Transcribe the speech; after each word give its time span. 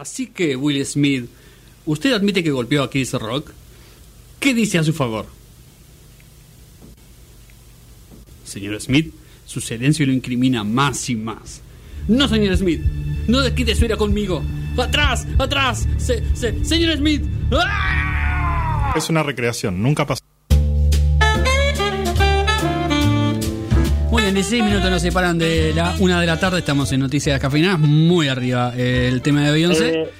Así 0.00 0.28
que, 0.28 0.56
Will 0.56 0.82
Smith, 0.86 1.28
¿usted 1.84 2.14
admite 2.14 2.42
que 2.42 2.50
golpeó 2.50 2.82
a 2.82 2.88
Chris 2.88 3.12
Rock? 3.12 3.50
¿Qué 4.38 4.54
dice 4.54 4.78
a 4.78 4.82
su 4.82 4.94
favor? 4.94 5.26
Señor 8.42 8.80
Smith, 8.80 9.12
su 9.44 9.60
silencio 9.60 10.06
lo 10.06 10.14
incrimina 10.14 10.64
más 10.64 11.10
y 11.10 11.16
más. 11.16 11.60
No, 12.08 12.26
señor 12.28 12.56
Smith, 12.56 12.80
no 13.28 13.42
desquite 13.42 13.76
su 13.76 13.84
ira 13.84 13.98
conmigo. 13.98 14.42
¡Atrás! 14.78 15.26
¡Atrás! 15.38 15.86
Se, 15.98 16.34
se, 16.34 16.64
¡Señor 16.64 16.96
Smith! 16.96 17.22
¡Ah! 17.52 18.94
Es 18.96 19.10
una 19.10 19.22
recreación, 19.22 19.82
nunca 19.82 20.06
pasó. 20.06 20.19
Muy 24.40 24.48
bien, 24.48 24.60
16 24.60 24.64
minutos 24.64 24.90
nos 24.90 25.02
separan 25.02 25.38
de 25.38 25.74
la 25.74 25.94
una 25.98 26.18
de 26.20 26.26
la 26.26 26.40
tarde. 26.40 26.60
Estamos 26.60 26.90
en 26.92 27.00
Noticias 27.00 27.38
Cafeinadas, 27.38 27.78
muy 27.78 28.28
arriba 28.28 28.72
el 28.74 29.20
tema 29.20 29.42
de 29.44 29.52
Beyoncé. 29.52 29.88
Eh, 30.02 30.10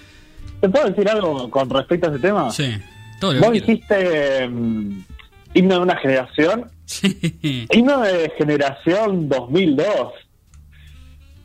¿Te 0.61 0.69
puedo 0.69 0.89
decir 0.91 1.09
algo 1.09 1.49
con 1.51 1.71
respecto 1.71 2.09
a 2.09 2.11
ese 2.11 2.19
tema? 2.19 2.51
sí, 2.51 2.71
todo 3.19 3.33
lo 3.33 3.41
que 3.41 3.47
Vos 3.47 3.53
quieras. 3.53 3.67
dijiste 3.67 4.49
mm, 4.49 5.01
himno 5.55 5.75
de 5.77 5.81
una 5.81 5.97
generación, 5.97 6.67
Sí. 6.85 7.67
himno 7.73 8.01
de 8.03 8.31
generación 8.37 9.27
2002. 9.31 9.89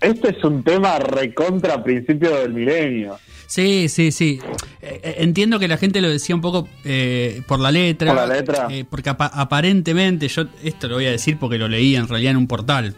Este 0.01 0.29
es 0.37 0.43
un 0.43 0.61
tema 0.61 0.99
recontra 0.99 1.81
principio 1.81 2.35
del 2.41 2.53
milenio. 2.53 3.17
Sí, 3.47 3.87
sí, 3.87 4.11
sí. 4.11 4.39
Eh, 4.87 4.99
eh, 5.03 5.15
entiendo 5.19 5.57
que 5.57 5.67
la 5.67 5.77
gente 5.77 5.99
lo 6.01 6.09
decía 6.09 6.35
un 6.35 6.41
poco 6.41 6.67
eh, 6.83 7.41
por 7.47 7.59
la 7.59 7.71
letra. 7.71 8.13
Por 8.13 8.27
la 8.27 8.35
letra. 8.35 8.67
eh, 8.69 8.85
porque 8.87 9.09
apa- 9.09 9.31
aparentemente, 9.33 10.27
yo 10.27 10.43
esto 10.63 10.87
lo 10.87 10.95
voy 10.95 11.05
a 11.07 11.11
decir 11.11 11.37
porque 11.39 11.57
lo 11.57 11.67
leí 11.67 11.95
en 11.95 12.07
realidad 12.07 12.31
en 12.31 12.37
un 12.37 12.47
portal. 12.47 12.95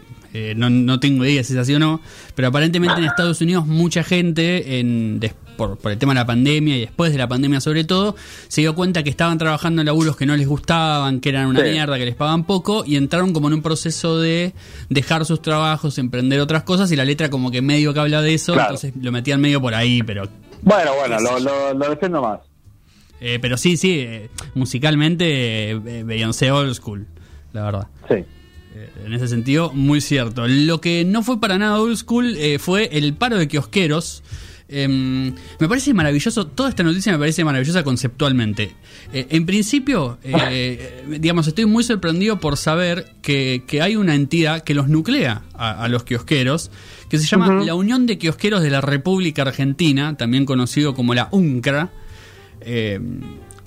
no, 0.56 0.68
no 0.70 1.00
tengo 1.00 1.24
idea 1.24 1.42
si 1.42 1.54
es 1.54 1.58
así 1.58 1.74
o 1.74 1.78
no. 1.78 2.00
Pero 2.34 2.48
aparentemente 2.48 2.98
en 2.98 3.04
Estados 3.06 3.40
Unidos 3.40 3.66
mucha 3.66 4.04
gente, 4.04 4.78
en, 4.78 5.18
por, 5.56 5.78
por 5.78 5.90
el 5.90 5.98
tema 5.98 6.12
de 6.12 6.20
la 6.20 6.26
pandemia 6.26 6.76
y 6.76 6.80
después 6.80 7.10
de 7.10 7.18
la 7.18 7.26
pandemia 7.26 7.60
sobre 7.60 7.82
todo, 7.84 8.14
se 8.46 8.60
dio 8.60 8.74
cuenta 8.74 9.02
que 9.02 9.10
estaban 9.10 9.38
trabajando 9.38 9.80
en 9.82 9.86
laburos 9.86 10.16
que 10.16 10.26
no 10.26 10.36
les 10.36 10.46
gustaban, 10.46 11.18
que 11.20 11.30
eran 11.30 11.46
una 11.46 11.60
Sí. 11.64 11.70
mierda, 11.70 11.98
que 11.98 12.04
les 12.04 12.14
pagaban 12.14 12.44
poco 12.44 12.84
y 12.86 12.94
entraron 12.96 13.32
como 13.32 13.48
en 13.48 13.54
un 13.54 13.62
proceso 13.62 14.20
de 14.20 14.52
dejar 14.90 15.24
sus 15.24 15.40
trabajos, 15.42 15.98
emprender 15.98 16.38
otras 16.40 16.62
cosas 16.62 16.92
y 16.92 16.96
la 16.96 17.04
letra 17.06 17.30
como 17.30 17.50
que 17.50 17.62
medio 17.62 17.92
que 17.94 17.98
habla 18.00 18.20
de 18.22 18.34
eso, 18.34 18.52
Claro. 18.52 18.68
entonces 18.74 18.92
lo 19.02 19.10
metían 19.10 19.40
medio 19.40 19.60
por 19.60 19.74
ahí, 19.74 20.02
pero 20.04 20.28
Bueno, 20.62 20.94
bueno, 20.96 21.18
lo, 21.20 21.38
lo, 21.38 21.74
lo 21.74 21.90
defiendo 21.90 22.22
más. 22.22 22.40
eh, 23.20 23.38
pero 23.40 23.56
sí, 23.56 23.76
sí, 23.76 23.98
eh, 24.00 24.30
musicalmente 24.54 25.70
eh, 25.70 26.02
Beyoncé 26.04 26.50
Old 26.50 26.74
School, 26.74 27.06
la 27.52 27.64
verdad. 27.64 27.86
Sí. 28.08 28.14
Eh, 28.74 28.90
en 29.06 29.12
ese 29.12 29.28
sentido, 29.28 29.72
muy 29.72 30.00
cierto. 30.00 30.46
Lo 30.46 30.80
que 30.80 31.04
no 31.04 31.22
fue 31.22 31.40
para 31.40 31.58
nada 31.58 31.80
Old 31.80 31.96
School 31.96 32.36
eh, 32.36 32.58
fue 32.58 32.88
el 32.96 33.14
paro 33.14 33.36
de 33.38 33.48
kiosqueros. 33.48 34.22
Em, 34.70 35.34
me 35.58 35.66
parece 35.66 35.94
maravilloso, 35.94 36.46
toda 36.46 36.68
esta 36.68 36.82
noticia 36.82 37.10
me 37.12 37.18
parece 37.18 37.42
maravillosa 37.42 37.82
conceptualmente. 37.82 38.74
Eh, 39.12 39.26
en 39.30 39.46
principio, 39.46 40.18
eh, 40.22 41.04
digamos, 41.20 41.46
estoy 41.46 41.64
muy 41.64 41.84
sorprendido 41.84 42.38
por 42.38 42.56
saber 42.58 43.06
que, 43.22 43.64
que 43.66 43.80
hay 43.80 43.96
una 43.96 44.14
entidad 44.14 44.62
que 44.62 44.74
los 44.74 44.88
nuclea 44.88 45.42
a, 45.54 45.84
a 45.84 45.88
los 45.88 46.04
kiosqueros, 46.04 46.70
que 47.08 47.18
se 47.18 47.26
llama 47.26 47.64
la 47.64 47.74
Unión 47.74 48.06
de 48.06 48.18
Kiosqueros 48.18 48.62
de 48.62 48.70
la 48.70 48.82
República 48.82 49.42
Argentina, 49.42 50.16
también 50.16 50.44
conocido 50.44 50.94
como 50.94 51.14
la 51.14 51.28
UNCRA. 51.30 51.90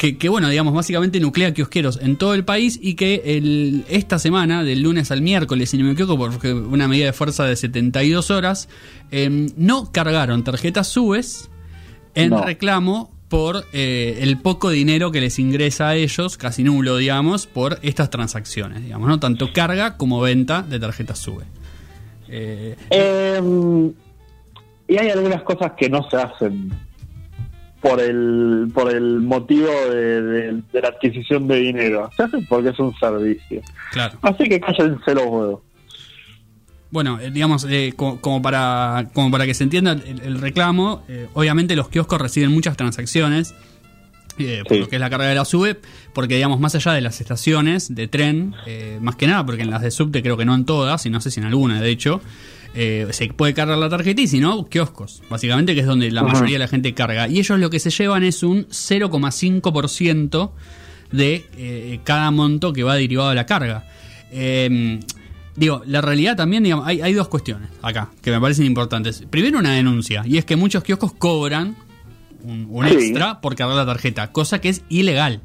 Que, 0.01 0.17
que, 0.17 0.29
bueno, 0.29 0.49
digamos, 0.49 0.73
básicamente 0.73 1.19
nuclea 1.19 1.53
kiosqueros 1.53 1.99
en 2.01 2.15
todo 2.15 2.33
el 2.33 2.43
país 2.43 2.79
y 2.81 2.95
que 2.95 3.21
el, 3.23 3.85
esta 3.87 4.17
semana, 4.17 4.63
del 4.63 4.81
lunes 4.81 5.11
al 5.11 5.21
miércoles, 5.21 5.69
si 5.69 5.77
no 5.77 5.85
me 5.85 5.91
equivoco, 5.91 6.17
porque 6.17 6.51
una 6.53 6.87
medida 6.87 7.05
de 7.05 7.13
fuerza 7.13 7.45
de 7.45 7.55
72 7.55 8.31
horas, 8.31 8.67
eh, 9.11 9.29
no 9.57 9.91
cargaron 9.91 10.43
tarjetas 10.43 10.87
SUBES 10.87 11.51
en 12.15 12.31
No. 12.31 12.43
reclamo 12.43 13.11
por 13.29 13.67
eh, 13.73 14.17
el 14.21 14.39
poco 14.39 14.71
dinero 14.71 15.11
que 15.11 15.21
les 15.21 15.37
ingresa 15.37 15.89
a 15.89 15.95
ellos, 15.95 16.35
casi 16.35 16.63
nulo, 16.63 16.97
digamos, 16.97 17.45
por 17.45 17.77
estas 17.83 18.09
transacciones, 18.09 18.81
digamos, 18.81 19.07
¿no? 19.07 19.19
Tanto 19.19 19.53
carga 19.53 19.97
como 19.97 20.19
venta 20.19 20.63
de 20.63 20.79
tarjetas 20.79 21.19
SUBE. 21.19 21.45
Eh, 22.27 22.75
Eh, 22.89 23.91
y 24.87 24.97
hay 24.97 25.09
algunas 25.11 25.43
cosas 25.43 25.73
que 25.77 25.91
no 25.91 26.09
se 26.09 26.17
hacen 26.17 26.71
por 27.81 27.99
el 27.99 28.69
por 28.73 28.93
el 28.93 29.19
motivo 29.21 29.67
de, 29.89 30.21
de- 30.21 30.61
de 30.71 30.81
la 30.81 30.89
adquisición 30.89 31.47
de 31.47 31.55
dinero. 31.57 32.09
Se 32.15 32.23
hacen 32.23 32.45
porque 32.45 32.69
es 32.69 32.79
un 32.79 32.93
servicio. 32.99 33.61
claro. 33.91 34.17
Así 34.21 34.43
que 34.45 34.59
cállense 34.59 35.13
los 35.15 35.25
huevos. 35.25 35.59
Bueno, 36.91 37.19
eh, 37.19 37.31
digamos, 37.31 37.65
eh, 37.69 37.93
co- 37.95 38.19
como, 38.19 38.41
para, 38.41 39.07
como 39.13 39.31
para 39.31 39.45
que 39.45 39.53
se 39.53 39.63
entienda 39.63 39.93
el, 39.93 40.21
el 40.21 40.39
reclamo, 40.41 41.03
eh, 41.07 41.27
obviamente 41.33 41.75
los 41.75 41.87
kioscos 41.87 42.19
reciben 42.19 42.51
muchas 42.51 42.75
transacciones, 42.75 43.55
eh, 44.37 44.63
por 44.67 44.75
Sí. 44.75 44.81
lo 44.81 44.89
que 44.89 44.95
es 44.97 44.99
la 44.99 45.09
carga 45.09 45.27
de 45.27 45.35
la 45.35 45.45
SUBE, 45.45 45.77
porque 46.13 46.35
digamos, 46.35 46.59
más 46.59 46.75
allá 46.75 46.91
de 46.91 46.99
las 47.01 47.21
estaciones 47.21 47.95
de 47.95 48.07
tren, 48.09 48.53
eh, 48.67 48.97
más 49.01 49.15
que 49.15 49.25
nada, 49.27 49.45
porque 49.45 49.61
en 49.61 49.71
las 49.71 49.81
de 49.81 49.89
subte 49.91 50.21
creo 50.21 50.35
que 50.35 50.43
no 50.45 50.53
en 50.53 50.65
todas, 50.65 51.05
y 51.05 51.09
no 51.09 51.21
sé 51.21 51.31
si 51.31 51.39
en 51.39 51.45
alguna, 51.45 51.79
de 51.79 51.89
hecho, 51.89 52.19
eh, 52.73 53.07
se 53.11 53.27
puede 53.27 53.53
cargar 53.53 53.77
la 53.77 53.89
tarjeta 53.89 54.21
y 54.21 54.27
si 54.27 54.39
no, 54.39 54.67
kioscos, 54.67 55.21
básicamente, 55.29 55.73
que 55.73 55.81
es 55.81 55.85
donde 55.85 56.09
la 56.11 56.23
mayoría 56.23 56.53
de 56.55 56.59
la 56.59 56.67
gente 56.67 56.93
carga. 56.93 57.27
Y 57.27 57.39
ellos 57.39 57.59
lo 57.59 57.69
que 57.69 57.79
se 57.79 57.89
llevan 57.89 58.23
es 58.23 58.43
un 58.43 58.65
0,5% 58.69 60.51
de 61.11 61.45
eh, 61.57 61.99
cada 62.03 62.31
monto 62.31 62.71
que 62.73 62.83
va 62.83 62.95
derivado 62.95 63.29
de 63.29 63.35
la 63.35 63.45
carga. 63.45 63.85
Eh, 64.31 64.99
digo, 65.55 65.81
la 65.85 66.01
realidad 66.01 66.37
también, 66.37 66.63
digamos, 66.63 66.87
hay, 66.87 67.01
hay 67.01 67.13
dos 67.13 67.27
cuestiones 67.27 67.69
acá 67.81 68.09
que 68.21 68.31
me 68.31 68.39
parecen 68.39 68.65
importantes. 68.65 69.23
Primero, 69.29 69.59
una 69.59 69.73
denuncia, 69.73 70.23
y 70.25 70.37
es 70.37 70.45
que 70.45 70.55
muchos 70.55 70.83
kioscos 70.83 71.13
cobran 71.13 71.75
un, 72.43 72.67
un 72.69 72.87
Sí. 72.87 72.95
extra 72.95 73.41
por 73.41 73.55
cargar 73.55 73.75
la 73.75 73.85
tarjeta, 73.85 74.31
cosa 74.31 74.61
que 74.61 74.69
es 74.69 74.83
ilegal. 74.89 75.41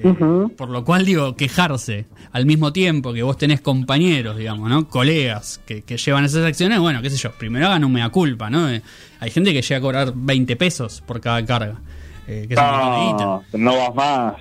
Eh. 0.00 0.54
Por 0.56 0.68
lo 0.70 0.84
cual, 0.84 1.04
digo, 1.04 1.34
quejarse 1.34 2.06
al 2.32 2.46
mismo 2.46 2.72
tiempo 2.72 3.12
que 3.12 3.22
vos 3.22 3.36
tenés 3.36 3.60
compañeros, 3.60 4.36
digamos, 4.36 4.68
¿no? 4.70 4.88
Colegas 4.88 5.60
que, 5.66 5.82
que 5.82 5.96
llevan 5.96 6.24
esas 6.24 6.44
acciones, 6.44 6.78
bueno, 6.78 7.02
qué 7.02 7.10
sé 7.10 7.16
yo, 7.16 7.32
primero 7.32 7.66
hagan 7.66 7.84
un 7.84 7.92
mea 7.92 8.08
culpa, 8.10 8.48
¿no? 8.48 8.70
Eh, 8.70 8.80
hay 9.20 9.30
gente 9.30 9.52
que 9.52 9.60
llega 9.62 9.78
a 9.78 9.80
cobrar 9.80 10.12
20 10.14 10.54
pesos 10.56 11.02
por 11.06 11.20
cada 11.20 11.44
carga. 11.44 11.80
eh, 12.28 12.46
que. 12.48 12.54
No, 12.54 13.42
no 13.54 13.76
vas 13.76 13.94
más. 13.94 14.34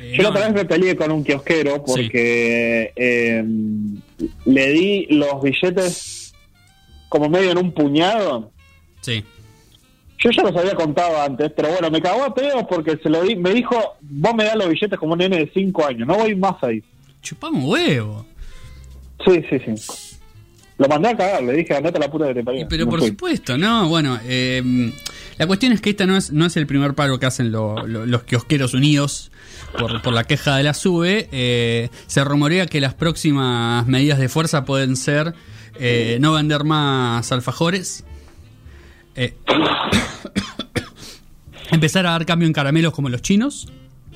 Eh, 0.00 0.14
Yo 0.16 0.22
no, 0.24 0.28
otra 0.30 0.46
vez 0.46 0.54
me 0.54 0.64
peleé 0.64 0.96
con 0.96 1.10
un 1.12 1.22
kiosquero 1.24 1.82
porque 1.84 2.92
le 4.44 4.68
di 4.72 5.06
los 5.10 5.42
billetes 5.42 6.34
como 7.08 7.28
medio 7.28 7.52
en 7.52 7.58
un 7.58 7.72
puñado. 7.72 8.52
Sí. 9.00 9.24
Yo 10.18 10.30
ya 10.30 10.42
los 10.42 10.56
había 10.56 10.74
contado 10.74 11.20
antes, 11.22 11.52
pero 11.54 11.68
bueno, 11.70 11.90
me 11.90 12.02
cagó 12.02 12.24
a 12.24 12.34
pedos 12.34 12.64
porque 12.68 12.98
se 13.02 13.08
lo 13.08 13.22
di, 13.22 13.36
me 13.36 13.54
dijo, 13.54 13.76
vos 14.00 14.34
me 14.34 14.44
das 14.44 14.56
los 14.56 14.68
billetes 14.68 14.98
como 14.98 15.12
un 15.12 15.18
nene 15.20 15.36
de 15.38 15.50
5 15.54 15.86
años, 15.86 16.08
no 16.08 16.14
voy 16.16 16.34
más 16.34 16.56
ahí. 16.62 16.82
Chupamos 17.22 17.64
huevo. 17.64 18.26
Sí, 19.24 19.42
sí, 19.48 19.58
sí. 19.76 20.14
Lo 20.78 20.86
mandé 20.88 21.08
a 21.08 21.16
cagar, 21.16 21.42
le 21.42 21.52
dije, 21.54 21.74
andate 21.74 21.98
a 21.98 22.00
la 22.00 22.10
puta 22.10 22.32
que 22.32 22.42
te 22.42 22.66
pero 22.68 22.88
por 22.88 23.00
fui. 23.00 23.08
supuesto, 23.08 23.58
no, 23.58 23.88
bueno, 23.88 24.18
eh, 24.24 24.92
la 25.36 25.46
cuestión 25.48 25.72
es 25.72 25.80
que 25.80 25.90
esta 25.90 26.06
no 26.06 26.16
es, 26.16 26.32
no 26.32 26.46
es 26.46 26.56
el 26.56 26.66
primer 26.68 26.94
paro 26.94 27.18
que 27.18 27.26
hacen 27.26 27.50
lo- 27.50 27.84
lo- 27.86 28.06
los 28.06 28.22
kiosqueros 28.22 28.74
unidos 28.74 29.32
por, 29.76 30.00
por 30.02 30.12
la 30.12 30.22
queja 30.24 30.56
de 30.56 30.62
la 30.62 30.74
SUBE. 30.74 31.28
Eh, 31.32 31.88
se 32.06 32.22
rumorea 32.24 32.66
que 32.66 32.80
las 32.80 32.94
próximas 32.94 33.86
medidas 33.88 34.18
de 34.20 34.28
fuerza 34.28 34.64
pueden 34.64 34.94
ser 34.96 35.34
eh, 35.80 36.18
no 36.20 36.32
vender 36.34 36.62
más 36.62 37.30
alfajores, 37.32 38.04
eh, 39.16 39.34
empezar 41.70 42.06
a 42.06 42.10
dar 42.12 42.26
cambio 42.26 42.46
en 42.46 42.52
caramelos 42.52 42.92
como 42.92 43.08
los 43.08 43.22
chinos 43.22 43.68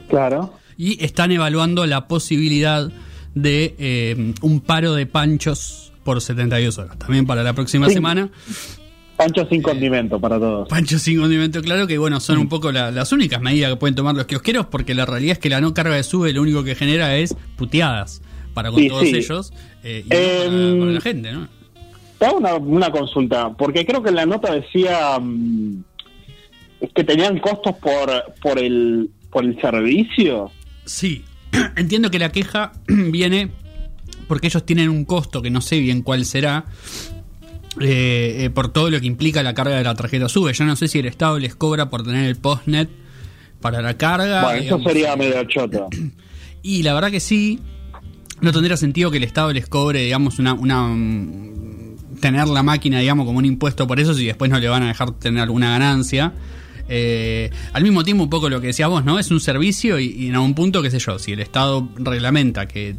Claro. 0.09 0.55
y 0.77 1.03
están 1.05 1.33
evaluando 1.33 1.87
la 1.87 2.07
posibilidad 2.09 2.91
de 3.35 3.75
eh, 3.79 4.35
un 4.43 4.61
paro 4.61 4.95
de 4.95 5.07
panchos 5.07 5.93
por 6.05 6.21
72 6.21 6.79
horas, 6.79 6.99
también 6.99 7.27
para 7.27 7.43
la 7.43 7.53
próxima 7.55 7.89
Sí. 7.89 7.95
semana. 7.95 8.29
Pancho 9.17 9.47
sin 9.49 9.63
condimento 9.63 10.19
para 10.21 10.39
todos. 10.39 10.69
Pancho 10.69 10.99
sin 10.99 11.21
condimento, 11.21 11.63
claro 11.63 11.87
que 11.87 11.97
bueno, 11.99 12.19
son 12.19 12.39
un 12.39 12.49
poco 12.49 12.73
la- 12.73 12.91
las 12.91 13.13
únicas 13.13 13.41
medidas 13.41 13.71
que 13.71 13.77
pueden 13.77 13.95
tomar 13.95 14.17
los 14.17 14.27
kiosqueros, 14.27 14.67
porque 14.67 14.95
la 14.95 15.07
realidad 15.07 15.35
es 15.35 15.39
que 15.39 15.49
la 15.49 15.61
no 15.61 15.73
carga 15.75 15.95
de 15.95 16.03
sube 16.03 16.33
lo 16.33 16.43
único 16.43 16.65
que 16.65 16.75
genera 16.75 17.17
es 17.17 17.37
puteadas 17.57 18.21
para 18.53 18.71
con 18.71 18.81
Sí, 18.81 18.89
todos 18.89 19.03
sí. 19.05 19.17
ellos 19.17 19.53
eh, 19.85 20.05
y 20.05 20.09
no 20.09 20.17
para, 20.17 20.45
Em, 20.45 20.79
para 20.81 20.93
la 20.93 21.01
gente, 21.01 21.33
¿no? 21.33 21.49
Te 22.23 22.27
hago 22.29 22.39
una, 22.39 22.55
una 22.55 22.93
consulta, 22.93 23.53
porque 23.55 23.85
creo 23.85 24.01
que 24.01 24.11
en 24.11 24.15
la 24.15 24.25
nota 24.27 24.55
decía 24.55 25.19
mm, 25.21 25.83
que 26.95 27.03
tenían 27.03 27.41
costos 27.41 27.75
por, 27.79 28.09
por, 28.41 28.61
el, 28.61 29.11
por 29.29 29.45
el 29.45 29.61
servicio. 29.61 30.53
Sí, 30.85 31.25
entiendo 31.77 32.13
que 32.13 32.21
la 32.21 32.31
queja 32.31 32.75
viene 32.87 33.51
porque 34.29 34.47
ellos 34.47 34.65
tienen 34.65 34.89
un 34.89 35.05
costo 35.05 35.43
que 35.43 35.51
no 35.51 35.61
sé 35.61 35.81
bien 35.81 36.03
cuál 36.03 36.25
será. 36.25 36.67
eh, 37.81 38.45
eh, 38.45 38.51
por 38.51 38.73
todo 38.73 38.89
lo 38.89 39.01
que 39.01 39.07
implica 39.09 39.43
la 39.43 39.55
carga 39.55 39.77
de 39.77 39.83
la 39.83 39.97
tarjeta 39.97 40.29
sube. 40.29 40.53
Yo 40.53 40.65
no 40.65 40.77
sé 40.77 40.87
si 40.87 41.01
el 41.01 41.07
Estado 41.07 41.41
les 41.41 41.57
cobra 41.57 41.91
por 41.91 42.05
tener 42.05 42.27
el 42.27 42.37
postnet 42.37 42.89
para 43.61 43.83
la 43.83 43.97
carga. 43.97 44.45
bueno, 44.45 44.61
eso 44.63 44.79
sería 44.89 45.17
medio 45.17 45.43
choto. 45.49 45.89
Y 46.63 46.85
la 46.85 46.95
verdad 46.95 47.11
que 47.11 47.19
sí, 47.19 47.59
no 48.41 48.53
tendría 48.53 48.77
sentido 48.77 49.11
que 49.11 49.17
el 49.17 49.25
Estado 49.25 49.53
les 49.53 49.67
cobre, 49.67 50.03
digamos, 50.03 50.39
una, 50.39 50.55
una 50.55 50.87
mm, 50.87 51.72
tener 52.23 52.49
la 52.49 52.63
máquina, 52.63 53.01
digamos, 53.01 53.27
como 53.27 53.39
un 53.39 53.45
impuesto 53.45 53.87
por 53.87 54.01
eso 54.01 54.15
si 54.15 54.25
después 54.25 54.51
no 54.51 54.59
le 54.59 54.69
van 54.69 54.85
a 54.85 54.89
dejar 54.89 55.11
tener 55.11 55.43
alguna 55.43 55.73
ganancia. 55.73 56.33
Eh, 56.89 57.51
al 57.73 57.83
mismo 57.83 58.05
tiempo, 58.05 58.23
un 58.23 58.31
poco 58.31 58.49
lo 58.49 58.61
que 58.61 58.69
decías 58.69 58.89
vos, 58.89 59.05
¿no? 59.05 59.19
Es 59.19 59.31
un 59.31 59.41
servicio 59.41 59.99
y, 59.99 60.29
en 60.29 60.35
algún 60.37 60.55
punto, 60.55 60.83
qué 60.83 60.91
sé 60.91 60.99
yo, 60.99 61.19
si 61.19 61.33
el 61.33 61.41
Estado 61.41 61.89
reglamenta 61.97 62.67
que, 62.67 62.97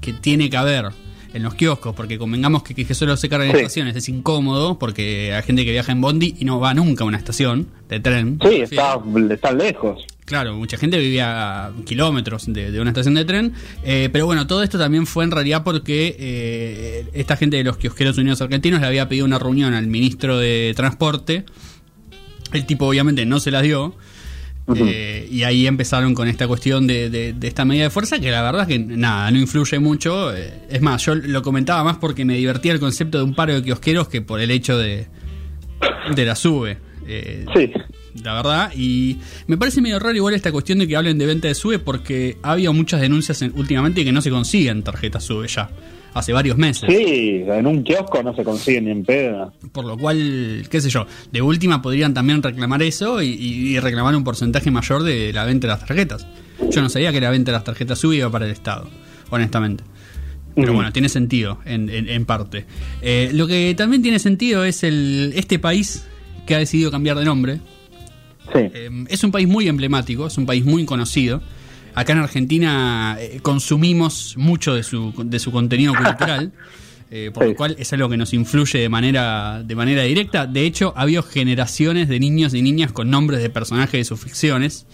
que 0.00 0.12
tiene 0.12 0.50
que 0.50 0.56
haber 0.56 0.90
en 1.32 1.42
los 1.42 1.54
kioscos, 1.54 1.94
porque 1.94 2.18
convengamos 2.18 2.62
que, 2.62 2.74
que 2.74 2.94
solo 2.94 3.16
se 3.16 3.28
cargan 3.28 3.50
en 3.50 3.56
estaciones 3.56 3.96
es 3.96 4.08
incómodo, 4.08 4.78
porque 4.78 5.32
hay 5.32 5.42
gente 5.42 5.64
que 5.64 5.70
viaja 5.70 5.92
en 5.92 6.00
Bondi 6.00 6.34
y 6.38 6.44
no 6.44 6.60
va 6.60 6.74
nunca 6.74 7.04
a 7.04 7.06
una 7.06 7.16
estación 7.16 7.68
de 7.88 8.00
tren. 8.00 8.38
Sí, 8.46 8.60
está, 8.60 9.00
está 9.30 9.52
lejos. 9.52 10.04
Claro, 10.30 10.54
mucha 10.54 10.76
gente 10.76 10.96
vivía 10.96 11.66
a 11.66 11.72
kilómetros 11.84 12.44
de, 12.46 12.80
una 12.80 12.90
estación 12.90 13.14
de 13.14 13.24
tren, 13.24 13.52
eh, 13.82 14.08
pero 14.12 14.26
bueno, 14.26 14.46
todo 14.46 14.62
esto 14.62 14.78
también 14.78 15.04
fue 15.04 15.24
en 15.24 15.32
realidad 15.32 15.64
porque 15.64 16.14
eh, 16.20 17.06
esta 17.14 17.36
gente 17.36 17.56
de 17.56 17.64
los 17.64 17.76
kiosqueros 17.76 18.16
unidos 18.16 18.40
argentinos 18.40 18.80
le 18.80 18.86
había 18.86 19.08
pedido 19.08 19.26
una 19.26 19.40
reunión 19.40 19.74
al 19.74 19.88
ministro 19.88 20.38
de 20.38 20.72
Transporte, 20.76 21.44
el 22.52 22.64
tipo 22.64 22.86
obviamente 22.86 23.26
no 23.26 23.40
se 23.40 23.50
las 23.50 23.64
dio, 23.64 23.96
eh, 24.76 25.26
y 25.28 25.42
ahí 25.42 25.66
empezaron 25.66 26.14
con 26.14 26.28
esta 26.28 26.46
cuestión 26.46 26.86
de, 26.86 27.34
esta 27.42 27.64
medida 27.64 27.82
de 27.82 27.90
fuerza 27.90 28.20
que 28.20 28.30
la 28.30 28.42
verdad 28.42 28.62
es 28.62 28.68
que 28.68 28.78
nada, 28.78 29.32
no 29.32 29.38
influye 29.40 29.80
mucho. 29.80 30.32
Eh, 30.32 30.52
es 30.70 30.80
más, 30.80 31.04
yo 31.04 31.16
lo 31.16 31.42
comentaba 31.42 31.82
más 31.82 31.96
porque 31.96 32.24
me 32.24 32.36
divertía 32.36 32.70
el 32.70 32.78
concepto 32.78 33.18
de 33.18 33.24
un 33.24 33.34
paro 33.34 33.52
de 33.52 33.64
kiosqueros 33.64 34.06
que 34.06 34.22
por 34.22 34.38
el 34.38 34.52
hecho 34.52 34.78
de, 34.78 35.08
de 36.14 36.24
la 36.24 36.36
sube. 36.36 36.78
Eh, 37.06 37.44
sí. 37.52 37.72
La 38.22 38.34
verdad, 38.34 38.72
y 38.74 39.18
me 39.46 39.56
parece 39.56 39.80
medio 39.80 39.98
raro 39.98 40.16
igual 40.16 40.34
esta 40.34 40.52
cuestión 40.52 40.78
de 40.78 40.88
que 40.88 40.96
hablen 40.96 41.18
de 41.18 41.26
venta 41.26 41.48
de 41.48 41.54
sube 41.54 41.78
porque 41.78 42.36
ha 42.42 42.52
habido 42.52 42.72
muchas 42.72 43.00
denuncias 43.00 43.42
últimamente 43.54 44.04
que 44.04 44.12
no 44.12 44.20
se 44.20 44.30
consiguen 44.30 44.82
tarjetas 44.82 45.24
sube 45.24 45.46
ya 45.48 45.70
hace 46.14 46.32
varios 46.32 46.56
meses. 46.56 46.88
Sí, 46.88 47.44
en 47.46 47.66
un 47.66 47.82
kiosco 47.82 48.22
no 48.22 48.34
se 48.34 48.44
consigue 48.44 48.80
ni 48.80 48.90
en 48.90 49.04
pedo. 49.04 49.52
Por 49.72 49.84
lo 49.84 49.96
cual, 49.96 50.66
qué 50.70 50.80
sé 50.80 50.90
yo, 50.90 51.06
de 51.30 51.42
última 51.42 51.82
podrían 51.82 52.14
también 52.14 52.42
reclamar 52.42 52.82
eso 52.82 53.22
y, 53.22 53.78
reclamar 53.80 54.14
un 54.14 54.24
porcentaje 54.24 54.70
mayor 54.70 55.02
de 55.02 55.32
la 55.32 55.44
venta 55.44 55.66
de 55.66 55.72
las 55.72 55.80
tarjetas. 55.80 56.26
Yo 56.70 56.82
no 56.82 56.88
sabía 56.88 57.12
que 57.12 57.20
la 57.20 57.30
venta 57.30 57.52
de 57.52 57.58
las 57.58 57.64
tarjetas 57.64 57.98
subía 57.98 58.28
para 58.28 58.44
el 58.46 58.52
Estado, 58.52 58.88
honestamente. 59.30 59.84
Pero 60.54 60.74
bueno, 60.74 60.92
tiene 60.92 61.08
sentido 61.08 61.58
en, 61.64 62.24
parte. 62.26 62.66
Eh, 63.00 63.30
lo 63.32 63.46
que 63.46 63.74
también 63.76 64.02
tiene 64.02 64.18
sentido 64.18 64.64
es 64.64 64.82
el 64.82 65.32
este 65.36 65.58
país 65.58 66.06
que 66.44 66.54
ha 66.54 66.58
decidido 66.58 66.90
cambiar 66.90 67.16
de 67.18 67.24
nombre. 67.24 67.60
Sí. 68.52 68.58
Eh, 68.74 69.04
es 69.08 69.24
un 69.24 69.30
país 69.30 69.48
muy 69.48 69.68
emblemático, 69.68 70.26
es 70.26 70.38
un 70.38 70.46
país 70.46 70.64
muy 70.64 70.84
conocido 70.84 71.42
acá 71.94 72.12
en 72.12 72.18
Argentina 72.18 73.16
eh, 73.20 73.40
consumimos 73.42 74.34
mucho 74.36 74.74
de 74.74 74.82
su, 74.82 75.12
de 75.24 75.38
su 75.38 75.52
contenido 75.52 75.94
cultural. 75.94 76.52
Eh, 77.12 77.32
por 77.34 77.44
lo 77.44 77.56
cual 77.56 77.74
es 77.76 77.92
algo 77.92 78.08
que 78.08 78.16
nos 78.16 78.32
influye 78.34 78.78
de 78.78 78.88
manera, 78.88 79.64
de 79.64 79.74
manera 79.74 80.04
directa. 80.04 80.46
De 80.46 80.64
hecho, 80.64 80.92
ha 80.96 81.02
habido 81.02 81.24
generaciones 81.24 82.08
de 82.08 82.20
niños 82.20 82.54
y 82.54 82.62
niñas 82.62 82.92
con 82.92 83.10
nombres 83.10 83.42
de 83.42 83.50
personajes 83.50 83.94
de 83.94 84.04
sus 84.04 84.20
ficciones, 84.20 84.86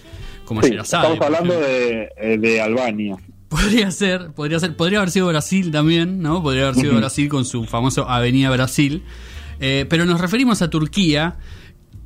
como 0.46 0.62
sí, 0.62 0.74
Estamos 0.74 1.20
hablando 1.20 1.60
de, 1.60 2.08
eh, 2.16 2.38
de, 2.38 2.62
Albania. 2.62 3.18
Podría 3.50 3.90
ser, 3.90 4.30
podría 4.34 4.58
ser, 4.58 4.74
podría 4.76 5.00
haber 5.00 5.10
sido 5.10 5.26
Brasil 5.26 5.70
también, 5.70 6.22
¿no? 6.22 6.42
Podría 6.42 6.68
haber 6.68 6.76
sido 6.76 6.96
Brasil 6.96 7.28
con 7.28 7.44
su 7.44 7.64
famoso 7.64 8.08
Avenida 8.08 8.48
Brasil. 8.48 9.02
pero 9.58 10.06
nos 10.06 10.18
referimos 10.18 10.62
a 10.62 10.70
Turquía, 10.70 11.36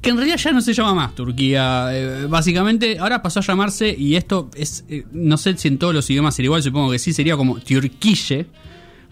que 0.01 0.11
en 0.11 0.17
realidad 0.17 0.39
ya 0.39 0.53
no 0.53 0.61
se 0.61 0.73
llama 0.73 0.95
más 0.95 1.15
Turquía. 1.15 1.89
Eh, 1.93 2.27
básicamente, 2.27 2.99
ahora 2.99 3.23
pasó 3.23 3.41
a 3.41 3.43
llamarse, 3.43 3.95
y 3.97 4.17
esto 4.17 4.51
es, 4.55 4.85
eh, 4.89 5.05
no 5.13 5.37
sé 5.37 5.57
si 5.57 5.69
en 5.69 5.79
todos 5.79 5.95
los 5.95 6.09
idiomas 6.09 6.35
sería 6.35 6.47
igual, 6.47 6.63
supongo 6.63 6.91
que 6.91 6.99
sí, 6.99 7.13
sería 7.13 7.37
como 7.37 7.59
Turquille, 7.61 8.47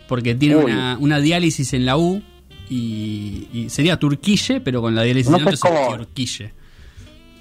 porque 0.07 0.35
tiene 0.35 0.57
una, 0.57 1.21
diálisis 1.21 1.75
en 1.75 1.85
la 1.85 1.99
U, 1.99 2.23
y, 2.71 3.67
sería 3.69 3.99
Turquille, 3.99 4.61
pero 4.61 4.81
con 4.81 4.95
la 4.95 5.03
diálisis 5.03 5.33
en 5.33 5.45
la 5.45 5.51
U, 5.51 5.97
Turquille. 5.97 6.53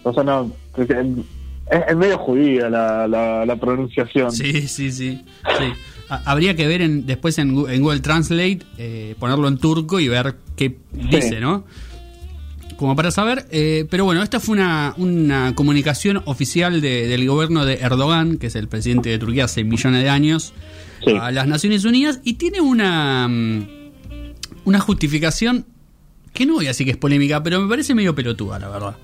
O 0.04 0.14
sea, 0.14 0.24
no, 0.24 0.52
es, 0.78 1.96
medio 1.96 2.18
judía 2.18 2.70
la, 2.70 3.08
la, 3.08 3.56
pronunciación. 3.56 4.32
Sí, 4.32 4.68
sí, 4.68 4.92
sí. 4.92 5.22
Habría 6.10 6.56
que 6.56 6.68
ver 6.68 6.82
en, 6.82 7.06
después 7.06 7.38
en, 7.38 7.54
Google 7.54 8.00
Translate, 8.02 8.60
eh, 8.78 9.16
ponerlo 9.20 9.48
en 9.48 9.58
turco 9.58 10.00
y 10.00 10.08
ver 10.08 10.36
qué 10.56 10.78
dice, 10.92 11.40
¿no? 11.40 11.66
Como 12.78 12.96
para 12.96 13.12
saber. 13.12 13.46
Eh, 13.52 13.86
pero 13.90 14.06
bueno, 14.06 14.24
esta 14.24 14.40
fue 14.40 14.56
una, 14.56 14.94
una 14.98 15.54
comunicación 15.56 16.22
oficial 16.26 16.80
del 16.80 17.28
gobierno 17.28 17.66
de 17.66 17.76
Erdogan, 17.76 18.38
que 18.38 18.48
es 18.48 18.56
el 18.56 18.68
presidente 18.70 19.10
de 19.10 19.20
Turquía 19.20 19.46
hace 19.46 19.64
millones 19.64 20.04
de 20.04 20.10
años, 20.10 20.54
a 21.20 21.32
las 21.32 21.48
Naciones 21.48 21.86
Unidas 21.86 22.22
y 22.24 22.34
tiene 22.34 22.62
una, 22.62 23.28
mm, 23.28 23.68
una 24.66 24.80
justificación 24.80 25.66
que 26.34 26.46
no 26.46 26.54
voy 26.54 26.66
a 26.66 26.70
decir 26.70 26.86
que 26.86 26.92
es 26.92 26.98
polémica, 26.98 27.42
pero 27.44 27.62
me 27.62 27.68
parece 27.68 27.96
medio 27.96 28.14
pelotuda, 28.14 28.60
la 28.60 28.70
verdad. 28.70 28.96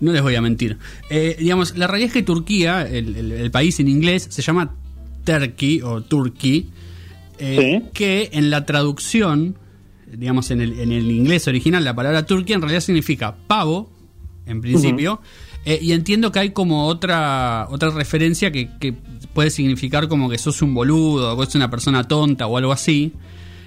No 0.00 0.12
les 0.12 0.22
voy 0.22 0.34
a 0.34 0.40
mentir. 0.40 0.78
Eh, 1.10 1.36
digamos, 1.38 1.76
la 1.76 1.86
realidad 1.86 2.08
es 2.08 2.12
que 2.12 2.22
Turquía, 2.22 2.86
el, 2.86 3.50
país 3.50 3.80
en 3.80 3.88
inglés, 3.88 4.26
se 4.30 4.42
llama 4.42 4.74
Turkey 5.24 5.80
o 5.82 6.02
Turkey, 6.02 6.68
eh, 7.38 7.82
que 7.92 8.30
en 8.32 8.50
la 8.50 8.66
traducción 8.66 9.56
digamos, 10.12 10.50
en 10.50 10.60
el, 10.60 10.78
en 10.80 10.92
el 10.92 11.10
inglés 11.10 11.48
original, 11.48 11.84
la 11.84 11.94
palabra 11.94 12.24
Turquía 12.24 12.56
en 12.56 12.62
realidad 12.62 12.80
significa 12.80 13.36
pavo, 13.46 13.90
en 14.46 14.60
principio, 14.60 15.20
eh, 15.64 15.80
y 15.82 15.92
entiendo 15.92 16.30
que 16.30 16.38
hay 16.38 16.50
como 16.50 16.86
otra, 16.86 17.66
otra 17.70 17.90
referencia 17.90 18.52
que, 18.52 18.94
puede 19.34 19.50
significar 19.50 20.08
como 20.08 20.30
que 20.30 20.38
sos 20.38 20.62
un 20.62 20.72
boludo, 20.72 21.34
o 21.34 21.38
que 21.38 21.46
sos 21.46 21.56
una 21.56 21.68
persona 21.68 22.04
tonta 22.04 22.46
o 22.46 22.56
algo 22.56 22.72
así. 22.72 23.12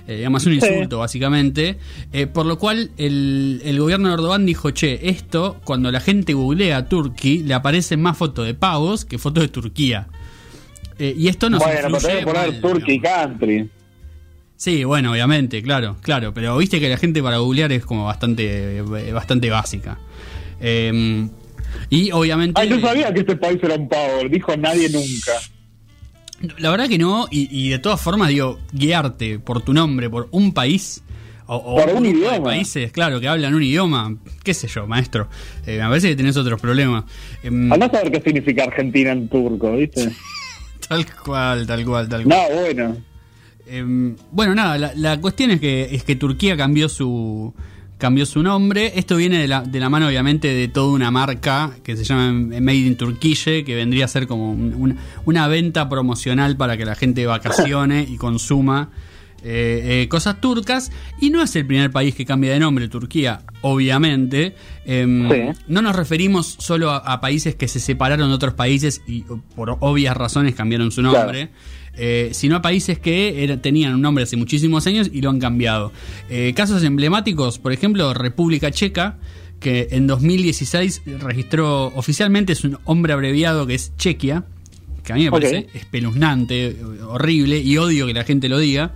Eh, 0.07 0.17
digamos, 0.17 0.43
un 0.47 0.53
insulto, 0.53 0.97
básicamente. 0.99 1.77
Eh, 2.11 2.25
por 2.25 2.47
lo 2.47 2.57
cual, 2.57 2.89
el, 2.97 3.61
el, 3.63 3.79
gobierno 3.79 4.07
de 4.07 4.15
Erdogan 4.15 4.45
dijo: 4.45 4.71
Che, 4.71 5.09
esto, 5.09 5.57
cuando 5.65 5.91
la 5.91 5.99
gente 5.99 6.33
googlea 6.33 6.87
Turkey, 6.87 7.43
le 7.43 7.53
aparecen 7.53 8.01
más 8.01 8.17
fotos 8.17 8.47
de 8.47 8.55
pavos 8.55 9.05
que 9.05 9.19
fotos 9.19 9.43
de 9.43 9.49
Turquía. 9.49 10.07
y 10.97 11.27
esto 11.27 11.49
nos 11.49 11.61
bueno, 11.61 11.89
influye 11.89 12.23
poner 12.23 12.61
Turkey 12.61 12.99
Country. 12.99 13.69
Sí, 14.59 14.83
bueno, 14.83 15.13
obviamente, 15.13 15.63
claro, 15.63 15.95
claro, 16.01 16.33
pero 16.33 16.57
viste 16.57 16.81
que 16.81 16.89
la 16.89 16.97
gente 16.97 17.23
para 17.23 17.37
googlear 17.37 17.71
es 17.71 17.85
como 17.85 18.03
bastante, 18.03 18.81
bastante 19.13 19.49
básica. 19.49 19.97
Em, 20.59 21.29
y 21.89 22.11
obviamente... 22.11 22.59
Ay, 22.59 22.67
no 22.67 22.81
sabía 22.81 23.13
que 23.13 23.21
este 23.21 23.37
país 23.37 23.57
era 23.63 23.75
un 23.75 23.87
power, 23.87 24.29
dijo 24.29 24.57
nadie 24.57 24.89
nunca. 24.89 25.31
La 26.57 26.71
verdad 26.71 26.89
que 26.89 26.97
no, 26.97 27.27
y, 27.31 27.69
de 27.69 27.79
todas 27.79 28.01
formas, 28.01 28.27
digo, 28.27 28.59
guiarte 28.73 29.39
por 29.39 29.61
tu 29.61 29.71
nombre, 29.71 30.09
por 30.09 30.27
un 30.31 30.53
país, 30.53 31.03
o, 31.45 31.77
por 31.77 31.95
un 31.95 32.05
idioma. 32.05 32.43
países, 32.43 32.91
claro, 32.91 33.21
que 33.21 33.29
hablan 33.29 33.55
un 33.55 33.63
idioma, 33.63 34.13
qué 34.43 34.53
sé 34.53 34.67
yo, 34.67 34.85
maestro. 34.87 35.29
Eh, 35.67 35.81
a 35.81 35.87
veces 35.87 36.09
que 36.09 36.15
tenés 36.17 36.35
otros 36.35 36.59
problemas. 36.59 37.05
Eh, 37.43 37.69
a 37.71 37.89
saber 37.89 38.11
qué 38.11 38.19
significa 38.19 38.65
Argentina 38.65 39.13
en 39.13 39.29
turco, 39.29 39.71
¿viste? 39.77 40.09
tal 40.89 41.05
cual, 41.15 41.65
tal 41.65 41.85
cual, 41.85 42.09
tal 42.09 42.25
cual. 42.25 42.37
No, 42.37 42.59
bueno. 42.59 43.08
Em, 43.69 44.15
bueno, 44.31 44.55
nada, 44.55 44.93
la, 44.95 45.21
cuestión 45.21 45.51
es 45.51 45.59
que, 45.59 45.89
es 45.91 46.03
que 46.03 46.15
Turquía 46.15 46.57
cambió 46.57 46.89
su, 46.89 47.53
cambió 47.97 48.25
su 48.25 48.41
nombre. 48.41 48.93
Esto 48.95 49.15
viene 49.15 49.37
de 49.37 49.47
la, 49.47 49.61
de 49.61 49.79
la 49.79 49.89
mano, 49.89 50.07
obviamente, 50.07 50.47
de 50.47 50.67
toda 50.67 50.91
una 50.93 51.11
marca 51.11 51.71
que 51.83 51.95
se 51.95 52.03
llama 52.03 52.31
Made 52.31 52.75
in 52.75 52.97
Turquille, 52.97 53.63
que 53.63 53.75
vendría 53.75 54.05
a 54.05 54.07
ser 54.07 54.25
como 54.25 54.51
una 55.25 55.47
venta 55.47 55.87
promocional 55.87 56.57
para 56.57 56.77
que 56.77 56.85
la 56.85 56.95
gente 56.95 57.25
vacacione 57.25 58.07
y 58.09 58.17
consuma 58.17 58.89
eh, 59.43 60.01
eh, 60.03 60.07
cosas 60.09 60.41
turcas. 60.41 60.91
Y 61.21 61.29
no 61.29 61.41
es 61.41 61.55
el 61.55 61.65
primer 61.65 61.91
país 61.91 62.15
que 62.15 62.25
cambia 62.25 62.53
de 62.53 62.59
nombre, 62.59 62.87
Turquía, 62.87 63.41
obviamente. 63.61 64.55
Em, 64.85 65.53
no 65.67 65.81
nos 65.81 65.95
referimos 65.95 66.55
solo 66.59 66.91
a, 66.91 67.21
países 67.21 67.55
que 67.55 67.67
se 67.67 67.79
separaron 67.79 68.29
de 68.29 68.35
otros 68.35 68.53
países 68.53 69.01
y 69.07 69.23
por 69.55 69.77
obvias 69.79 70.15
razones 70.15 70.55
cambiaron 70.55 70.91
su 70.91 71.01
nombre. 71.01 71.49
Eh, 72.01 72.29
sino 72.31 72.55
a 72.55 72.61
países 72.61 72.97
que 72.97 73.59
tenían 73.61 73.93
un 73.93 74.01
nombre 74.01 74.23
hace 74.23 74.37
muchísimos 74.37 74.87
años 74.87 75.09
y 75.11 75.21
lo 75.21 75.29
han 75.29 75.39
cambiado. 75.39 75.91
Eh, 76.29 76.53
casos 76.55 76.83
emblemáticos, 76.83 77.59
por 77.59 77.73
ejemplo, 77.73 78.13
República 78.13 78.71
Checa, 78.71 79.17
que 79.59 79.89
en 79.91 80.07
2016 80.07 81.01
registró 81.19 81.87
oficialmente, 81.87 82.53
es 82.53 82.63
un 82.63 82.77
hombre 82.85 83.11
abreviado 83.11 83.67
que 83.67 83.75
es 83.75 83.91
Chequia, 83.97 84.45
que 85.03 85.11
a 85.11 85.15
mí 85.17 85.25
me 85.25 85.31
parece 85.31 85.67
espeluznante, 85.73 86.77
horrible, 87.05 87.59
y 87.59 87.77
odio 87.77 88.07
que 88.07 88.13
la 88.13 88.23
gente 88.23 88.47
lo 88.47 88.59
diga, 88.59 88.93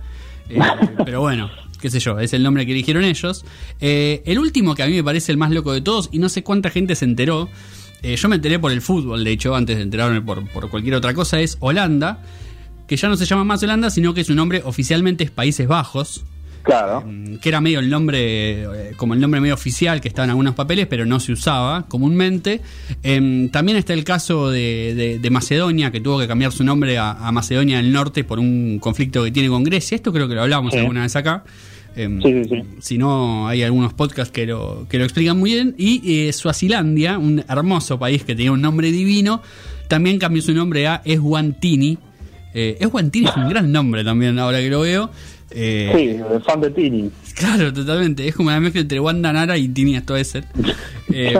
eh, 0.48 0.58
pero 1.04 1.20
bueno. 1.20 1.50
Qué 1.80 1.90
sé 1.90 2.00
yo, 2.00 2.18
es 2.18 2.32
el 2.32 2.42
nombre 2.42 2.64
que 2.64 2.72
eligieron 2.72 3.04
ellos. 3.04 3.44
el 3.78 4.38
último 4.38 4.74
que 4.74 4.82
a 4.82 4.86
mí 4.86 4.94
me 4.94 5.04
parece 5.04 5.30
el 5.32 5.36
más 5.36 5.50
loco 5.50 5.70
de 5.74 5.82
todos, 5.82 6.08
y 6.12 6.18
no 6.18 6.30
sé 6.30 6.42
cuánta 6.42 6.70
gente 6.70 6.94
se 6.94 7.04
enteró, 7.04 7.50
yo 8.02 8.28
me 8.30 8.36
enteré 8.36 8.58
por 8.58 8.72
el 8.72 8.80
fútbol, 8.80 9.22
de 9.22 9.32
hecho, 9.32 9.54
antes 9.54 9.76
de 9.76 9.82
enterarme 9.82 10.22
por, 10.22 10.48
por 10.48 10.70
cualquier 10.70 10.94
otra 10.94 11.12
cosa, 11.12 11.42
es 11.42 11.58
Holanda, 11.60 12.22
que 12.86 12.96
ya 12.96 13.08
no 13.08 13.16
se 13.16 13.24
llama 13.24 13.44
más 13.44 13.62
Holanda, 13.62 13.90
sino 13.90 14.14
que 14.14 14.24
su 14.24 14.34
nombre 14.34 14.62
oficialmente 14.64 15.24
es 15.24 15.30
Países 15.30 15.66
Bajos. 15.66 16.24
Claro. 16.64 17.04
Eh, 17.06 17.38
que 17.42 17.48
era 17.50 17.60
medio 17.60 17.78
el 17.78 17.90
nombre, 17.90 18.62
eh, 18.62 18.92
como 18.96 19.12
el 19.12 19.20
nombre 19.20 19.40
medio 19.40 19.54
oficial 19.54 20.00
que 20.00 20.08
estaba 20.08 20.24
en 20.24 20.30
algunos 20.30 20.54
papeles, 20.54 20.86
pero 20.86 21.04
no 21.04 21.20
se 21.20 21.32
usaba 21.32 21.86
comúnmente. 21.86 22.62
Em, 23.02 23.50
también 23.50 23.76
está 23.76 23.92
el 23.92 24.02
caso 24.02 24.50
de, 24.50 25.28
Macedonia, 25.30 25.90
que 25.90 26.00
tuvo 26.00 26.18
que 26.18 26.26
cambiar 26.26 26.52
su 26.52 26.64
nombre 26.64 26.96
a, 26.98 27.30
Macedonia 27.32 27.76
del 27.76 27.92
Norte 27.92 28.24
por 28.24 28.38
un 28.38 28.78
conflicto 28.80 29.22
que 29.24 29.30
tiene 29.30 29.50
con 29.50 29.62
Grecia. 29.62 29.94
Esto 29.94 30.12
creo 30.12 30.26
que 30.26 30.34
lo 30.34 30.42
hablamos 30.42 30.74
alguna 30.74 31.02
vez 31.02 31.14
acá. 31.16 31.44
Em, 31.96 32.20
Sí, 32.22 32.32
sí, 32.32 32.48
sí. 32.48 32.62
Si 32.80 32.98
no, 32.98 33.46
hay 33.46 33.62
algunos 33.62 33.92
podcasts 33.92 34.32
que 34.32 34.46
lo, 34.46 34.86
que 34.88 34.98
lo 34.98 35.04
explican 35.04 35.38
muy 35.38 35.52
bien. 35.52 35.74
Y 35.76 36.28
eh, 36.28 36.32
Suazilandia, 36.32 37.18
un 37.18 37.44
hermoso 37.46 37.98
país 37.98 38.24
que 38.24 38.34
tenía 38.34 38.52
un 38.52 38.62
nombre 38.62 38.90
divino, 38.90 39.42
también 39.88 40.18
cambió 40.18 40.40
su 40.40 40.54
nombre 40.54 40.86
a 40.86 41.02
Eswatini. 41.04 41.98
Eh, 42.54 42.76
Eswatini 42.80 43.26
es 43.26 43.36
un 43.36 43.48
gran 43.48 43.70
nombre 43.72 44.04
también, 44.04 44.38
ahora 44.38 44.60
que 44.60 44.70
lo 44.70 44.80
veo. 44.80 45.10
Eh, 45.50 45.92
Sí, 45.94 46.40
fan 46.46 46.60
de 46.60 46.70
Tini. 46.70 47.10
Claro, 47.34 47.72
totalmente. 47.72 48.26
Es 48.26 48.34
como 48.34 48.48
una 48.48 48.60
mezcla 48.60 48.80
entre 48.80 48.98
Wanda 49.00 49.32
Nara 49.32 49.58
y 49.58 49.68
Tini 49.68 49.98
Stoessel. 49.98 50.44
Eh, 51.16 51.38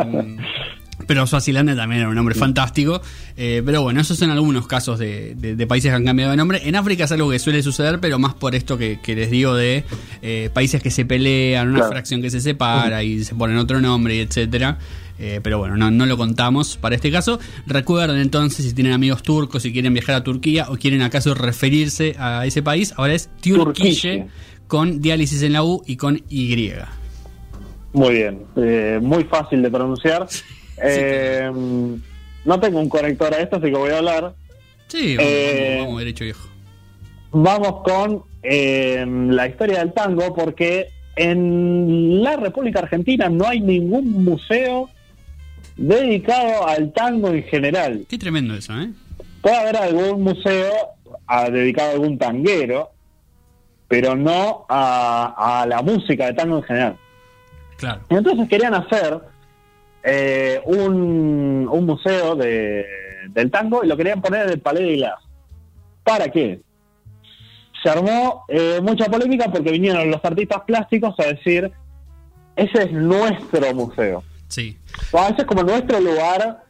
pero 1.07 1.27
Suazilandia 1.27 1.75
también 1.75 2.01
era 2.01 2.09
un 2.09 2.15
nombre 2.15 2.35
fantástico. 2.35 3.03
Eh, 3.37 3.63
pero 3.67 3.83
bueno, 3.83 4.01
esos 4.01 4.17
son 4.17 4.31
algunos 4.31 4.67
casos 4.67 4.99
de, 4.99 5.35
de- 5.35 5.57
de 5.57 5.67
países 5.67 5.91
que 5.91 5.97
han 5.97 6.05
cambiado 6.05 6.31
de 6.31 6.37
nombre. 6.37 6.61
En 6.65 6.77
África 6.77 7.05
es 7.05 7.13
algo 7.13 7.29
que 7.31 7.39
suele 7.39 7.63
suceder, 7.63 7.99
pero 8.01 8.19
más 8.19 8.35
por 8.35 8.55
esto 8.55 8.79
que, 8.79 9.01
que 9.03 9.15
les 9.17 9.31
digo 9.31 9.55
de 9.55 9.85
eh, 10.23 10.49
países 10.55 10.83
que 10.83 10.91
se 10.91 11.05
pelean, 11.05 11.69
una 11.69 11.79
Claro. 11.79 11.93
fracción 11.93 12.23
que 12.23 12.31
se 12.31 12.41
separa 12.41 13.03
y 13.03 13.25
se 13.25 13.35
ponen 13.35 13.57
otro 13.59 13.81
nombre, 13.81 14.21
etcétera. 14.21 14.79
Eh, 15.19 15.41
pero 15.43 15.59
bueno, 15.59 15.77
no, 15.77 15.91
no 15.91 16.07
lo 16.07 16.17
contamos 16.17 16.77
para 16.77 16.97
este 16.97 17.11
caso. 17.11 17.39
Recuerden 17.67 18.19
entonces, 18.19 18.65
si 18.65 18.75
tienen 18.75 18.93
amigos 18.93 19.23
turcos, 19.23 19.63
si 19.63 19.73
quieren 19.73 19.93
viajar 19.93 20.17
a 20.17 20.25
Turquía 20.25 20.67
o 20.69 20.77
quieren 20.77 21.03
acaso 21.03 21.35
referirse 21.35 22.17
a 22.19 22.45
ese 22.47 22.63
país, 22.63 22.95
ahora 22.97 23.15
es 23.15 23.31
Turquille 23.41 24.27
con 24.67 25.01
diálisis 25.01 25.43
en 25.43 25.53
la 25.53 25.63
U 25.63 25.83
y 25.87 25.97
con 25.97 26.21
Y. 26.29 26.73
Muy 27.93 28.15
bien, 28.15 28.43
eh, 28.57 28.99
muy 29.01 29.25
fácil 29.25 29.63
de 29.63 29.71
pronunciar. 29.71 30.27
Eh, 30.83 31.49
no 32.45 32.61
tengo 32.61 32.81
un 32.81 32.89
conector 32.89 33.33
a 33.33 33.39
esto, 33.39 33.57
así 33.57 33.67
que 33.67 33.77
voy 33.77 33.93
a 33.93 33.99
hablar. 33.99 34.35
Sí, 34.89 35.17
vamos, 35.17 35.31
Eh, 35.33 35.67
vamos, 35.71 35.87
vamos, 35.87 35.99
derecho 36.01 36.25
viejo. 36.25 36.49
Vamos 37.31 37.83
con 37.85 38.25
eh, 38.43 39.07
la 39.07 39.47
historia 39.47 39.79
del 39.79 39.93
tango, 39.93 40.35
porque 40.35 40.89
en 41.15 42.23
la 42.25 42.37
República 42.37 42.81
Argentina 42.81 43.29
no 43.29 43.47
hay 43.47 43.61
ningún 43.61 44.25
museo 44.25 44.91
dedicado 45.77 46.67
al 46.67 46.93
tango 46.93 47.29
en 47.29 47.43
general. 47.45 48.07
Qué 48.09 48.19
tremendo 48.19 48.55
eso, 48.55 48.73
¿eh? 48.81 48.91
Puede 49.41 49.57
haber 49.57 49.77
algún 49.77 50.23
museo 50.23 50.73
dedicado 51.51 51.91
a 51.91 51.93
algún 51.93 52.19
tanguero, 52.19 52.91
pero 53.89 54.17
no 54.17 54.67
a, 54.69 55.61
a 55.63 55.67
la 55.67 55.83
música 55.83 56.27
de 56.27 56.35
tango 56.35 56.59
en 56.59 56.63
general. 56.63 56.97
Claro. 57.77 58.01
Entonces 58.09 58.49
querían 58.49 58.75
hacer 58.75 59.21
eh, 60.03 60.61
un, 60.65 61.69
un 61.71 61.87
museo 61.87 62.37
de, 62.37 62.87
del 63.31 63.51
tango 63.51 63.85
y 63.85 63.89
lo 63.89 63.97
querían 63.97 64.23
poner 64.23 64.47
en 64.47 64.53
el 64.53 64.61
Palais 64.61 64.87
de 64.87 64.97
Glass. 64.97 65.21
¿Para 66.03 66.29
qué? 66.29 66.61
Se 67.83 67.91
armó 67.91 68.45
eh, 68.49 68.81
mucha 68.83 69.07
polémica 69.07 69.51
porque 69.51 69.73
vinieron 69.73 70.11
los 70.11 70.25
artistas 70.25 70.63
plásticos 70.67 71.15
a 71.19 71.25
decir, 71.25 71.71
ese 72.57 72.83
es 72.85 72.93
nuestro 72.93 73.75
museo. 73.75 74.23
Sí. 74.55 74.79
O 75.11 75.19
ese 75.19 75.39
es 75.39 75.45
como 75.47 75.65
nuestro 75.65 75.99
lugar 75.99 76.63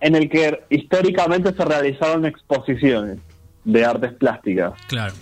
en 0.00 0.14
el 0.14 0.30
que 0.30 0.64
históricamente 0.70 1.52
se 1.52 1.62
realizaron 1.62 2.24
exposiciones 2.24 3.18
de 3.64 3.84
artes 3.84 4.14
plásticas. 4.14 4.72
Claro. 4.86 5.12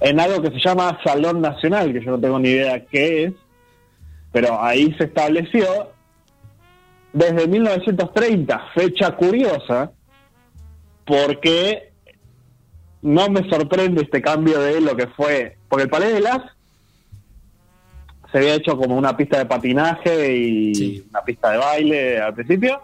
En 0.00 0.20
algo 0.20 0.42
que 0.42 0.50
se 0.50 0.60
llama 0.60 0.98
Salón 1.02 1.40
Nacional, 1.40 1.94
que 1.94 2.04
yo 2.04 2.10
no 2.10 2.20
tengo 2.20 2.38
ni 2.38 2.50
idea 2.50 2.84
qué 2.84 3.24
es, 3.24 3.32
pero 4.32 4.62
ahí 4.62 4.94
se 4.98 5.04
estableció 5.04 5.92
desde 7.14 7.48
1930, 7.48 8.62
fecha 8.74 9.16
curiosa, 9.16 9.92
porque 11.06 11.90
no 13.00 13.30
me 13.30 13.48
sorprende 13.48 14.02
este 14.02 14.20
cambio 14.20 14.60
de 14.60 14.82
lo 14.82 14.94
que 14.94 15.06
fue, 15.06 15.56
porque 15.70 15.84
el 15.84 15.90
Palais 15.90 16.12
de 16.12 16.20
Las 16.20 16.42
se 18.30 18.38
había 18.38 18.54
hecho 18.54 18.76
como 18.76 18.96
una 18.96 19.16
pista 19.16 19.38
de 19.38 19.46
patinaje 19.46 20.36
y 20.36 20.74
Sí. 20.74 21.04
una 21.10 21.22
pista 21.22 21.50
de 21.52 21.58
baile 21.58 22.20
al 22.20 22.34
principio. 22.34 22.80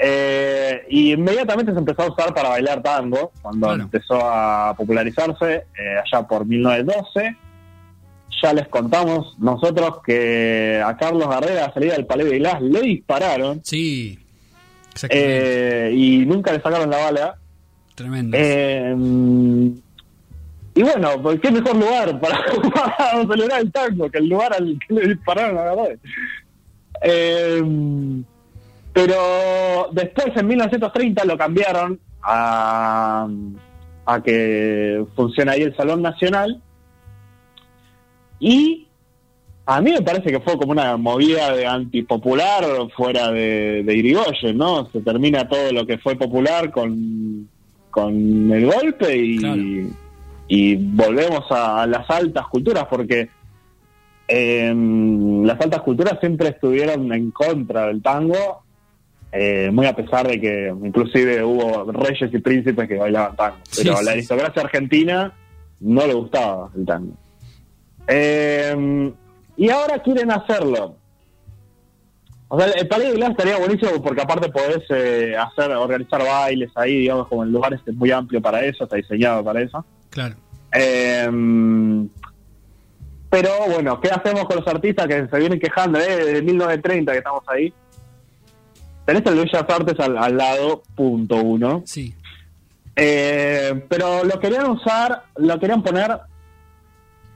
Eh, 0.00 0.82
y 0.90 1.12
inmediatamente 1.14 1.72
se 1.72 1.78
empezó 1.78 2.02
a 2.02 2.12
usar 2.12 2.32
para 2.32 2.50
bailar 2.50 2.82
tango, 2.82 3.32
cuando 3.42 3.72
empezó 3.74 4.14
a 4.22 4.72
popularizarse, 4.76 5.54
eh, 5.76 5.96
allá 6.04 6.26
por 6.26 6.46
1912. 6.46 7.36
Ya 8.40 8.52
les 8.52 8.68
contamos 8.68 9.34
nosotros 9.40 9.98
que 10.06 10.80
a 10.84 10.96
Carlos 10.96 11.28
Garrera, 11.28 11.64
a 11.66 11.74
salida 11.74 11.94
del 11.94 12.06
Palais 12.06 12.30
de 12.30 12.38
Glass, 12.38 12.62
le 12.62 12.80
dispararon 12.82 13.60
Sí. 13.64 14.16
Exactamente. 14.92 15.88
eh, 15.88 15.92
y 15.94 16.18
nunca 16.26 16.52
le 16.52 16.60
sacaron 16.60 16.88
la 16.90 16.98
bala. 16.98 17.34
Tremendo. 17.96 18.36
Y 20.78 20.82
bueno, 20.84 21.20
pues 21.20 21.40
qué 21.40 21.50
mejor 21.50 21.74
lugar 21.74 22.20
para, 22.20 22.38
para 22.72 23.26
celebrar 23.26 23.60
el 23.62 23.72
tango 23.72 24.08
que 24.08 24.18
el 24.18 24.28
lugar 24.28 24.52
al 24.52 24.78
que 24.86 24.94
le 24.94 25.08
dispararon 25.08 25.58
a 25.58 25.64
Garrera. 25.64 25.96
Eh, 27.02 27.62
pero 28.92 29.88
después, 29.90 30.28
en 30.36 30.46
1930, 30.46 31.24
lo 31.24 31.36
cambiaron 31.36 31.98
a, 32.22 33.26
a 34.06 34.22
que 34.22 35.04
funcione 35.16 35.50
ahí 35.50 35.62
el 35.62 35.76
Salón 35.76 36.00
Nacional. 36.00 36.62
Y 38.38 38.86
a 39.66 39.80
mí 39.80 39.90
me 39.90 40.02
parece 40.02 40.30
que 40.30 40.38
fue 40.38 40.56
como 40.58 40.70
una 40.70 40.96
movida 40.96 41.56
de 41.56 41.66
antipopular 41.66 42.64
fuera 42.96 43.32
de, 43.32 43.82
de 43.82 43.96
Irigoyen, 43.96 44.56
¿no? 44.56 44.88
Se 44.92 45.00
termina 45.00 45.48
todo 45.48 45.72
lo 45.72 45.84
que 45.84 45.98
fue 45.98 46.14
popular 46.14 46.70
con, 46.70 47.48
con 47.90 48.52
el 48.52 48.64
golpe 48.64 49.16
y. 49.16 49.90
y 50.48 50.76
volvemos 50.76 51.44
a, 51.50 51.82
a 51.82 51.86
las 51.86 52.08
altas 52.10 52.46
culturas, 52.48 52.86
porque 52.88 53.28
eh, 54.26 54.74
las 55.44 55.60
altas 55.60 55.82
culturas 55.82 56.18
siempre 56.20 56.48
estuvieron 56.48 57.12
en 57.12 57.30
contra 57.30 57.86
del 57.86 58.02
tango, 58.02 58.62
eh, 59.30 59.70
muy 59.72 59.86
a 59.86 59.94
pesar 59.94 60.26
de 60.26 60.40
que 60.40 60.74
inclusive 60.84 61.44
hubo 61.44 61.92
reyes 61.92 62.32
y 62.32 62.38
príncipes 62.38 62.88
que 62.88 62.96
bailaban 62.96 63.36
tango, 63.36 63.56
pero 63.76 63.96
Sí, 63.96 64.04
la 64.04 64.12
aristocracia 64.12 64.62
argentina 64.62 65.32
no 65.80 66.06
le 66.06 66.14
gustaba 66.14 66.70
el 66.76 66.86
tango. 66.86 67.12
Eh, 68.06 69.12
y 69.56 69.70
ahora 69.70 70.02
quieren 70.02 70.30
hacerlo. 70.30 70.96
O 72.50 72.58
sea, 72.58 72.70
el 72.70 72.88
Palais 72.88 73.10
de 73.10 73.16
Glass 73.16 73.30
estaría 73.30 73.58
buenísimo 73.58 74.02
porque 74.02 74.22
aparte 74.22 74.48
podés 74.48 74.82
eh, 74.88 75.36
hacer, 75.36 75.70
organizar 75.72 76.22
bailes 76.22 76.70
ahí, 76.74 77.00
digamos, 77.00 77.28
como 77.28 77.44
el 77.44 77.52
lugar 77.52 77.74
es 77.74 77.94
muy 77.94 78.10
amplio 78.10 78.40
para 78.40 78.64
eso, 78.64 78.84
está 78.84 78.96
diseñado 78.96 79.44
para 79.44 79.60
eso. 79.60 79.84
Claro. 80.10 80.36
Eh, 80.72 81.28
pero 83.30 83.50
bueno, 83.72 84.00
¿qué 84.00 84.08
hacemos 84.08 84.44
con 84.44 84.56
los 84.56 84.66
artistas 84.66 85.06
que 85.06 85.28
se 85.28 85.38
vienen 85.38 85.60
quejando 85.60 85.98
eh, 85.98 86.16
desde 86.16 86.42
1930 86.42 87.12
que 87.12 87.18
estamos 87.18 87.42
ahí? 87.48 87.72
Tenés 89.04 89.24
el 89.26 89.36
Bellas 89.36 89.64
Artes 89.68 90.00
al, 90.00 90.18
al 90.18 90.36
lado, 90.36 90.82
punto 90.94 91.36
uno. 91.36 91.82
Sí. 91.86 92.14
Eh, 92.96 93.84
pero 93.88 94.24
lo 94.24 94.40
querían 94.40 94.70
usar, 94.70 95.24
lo 95.36 95.58
querían 95.60 95.82
poner 95.82 96.18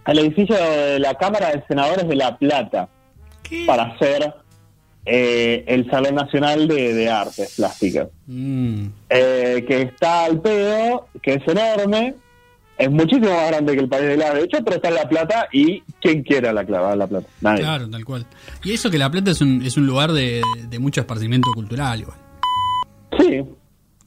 al 0.05 0.19
edificio 0.19 0.57
de 0.57 0.99
la 0.99 1.15
Cámara 1.15 1.51
de 1.51 1.65
Senadores 1.69 2.09
de 2.09 2.17
La 2.17 2.37
Plata 2.37 2.89
¿Qué? 3.43 3.65
para 3.67 3.85
hacer 3.85 4.35
eh, 5.05 5.65
el 5.67 5.89
Salón 5.91 6.17
Nacional 6.17 6.67
de, 6.67 6.95
de 6.95 7.11
Artes 7.11 7.55
Plásticas, 7.57 8.09
Mm, 8.27 8.87
eh, 9.11 9.65
que 9.69 9.83
está 9.83 10.25
al 10.25 10.41
pedo, 10.41 11.09
que 11.21 11.35
es 11.35 11.43
enorme, 11.47 12.15
es 12.83 12.91
muchísimo 12.91 13.31
más 13.31 13.49
grande 13.49 13.75
que 13.75 13.81
el 13.81 13.89
País 13.89 14.05
de 14.09 14.17
la 14.17 14.35
de 14.35 14.45
hecho, 14.45 14.59
pero 14.65 14.77
está 14.77 14.89
en 14.89 14.95
La 14.97 15.09
Plata 15.09 15.47
y 15.53 15.81
¿quién 16.01 16.23
quiere 16.23 16.49
a 16.49 16.53
la, 16.53 16.65
clava, 16.65 16.97
la 16.97 17.07
Plata? 17.07 17.27
Nadie. 17.41 17.61
claro, 17.61 17.89
tal 17.89 18.05
cual. 18.05 18.27
Y 18.65 18.73
eso 18.73 18.91
que 18.91 18.99
La 18.99 19.11
Plata 19.11 19.31
es 19.31 19.41
un, 19.41 19.63
es 19.63 19.77
un 19.77 19.87
lugar 19.87 20.13
de, 20.13 20.43
de 20.69 20.79
mucho 20.79 21.01
esparcimiento 21.01 21.51
cultural, 21.53 22.01
igual. 22.01 22.19
Sí, 23.19 23.39
O 23.41 23.57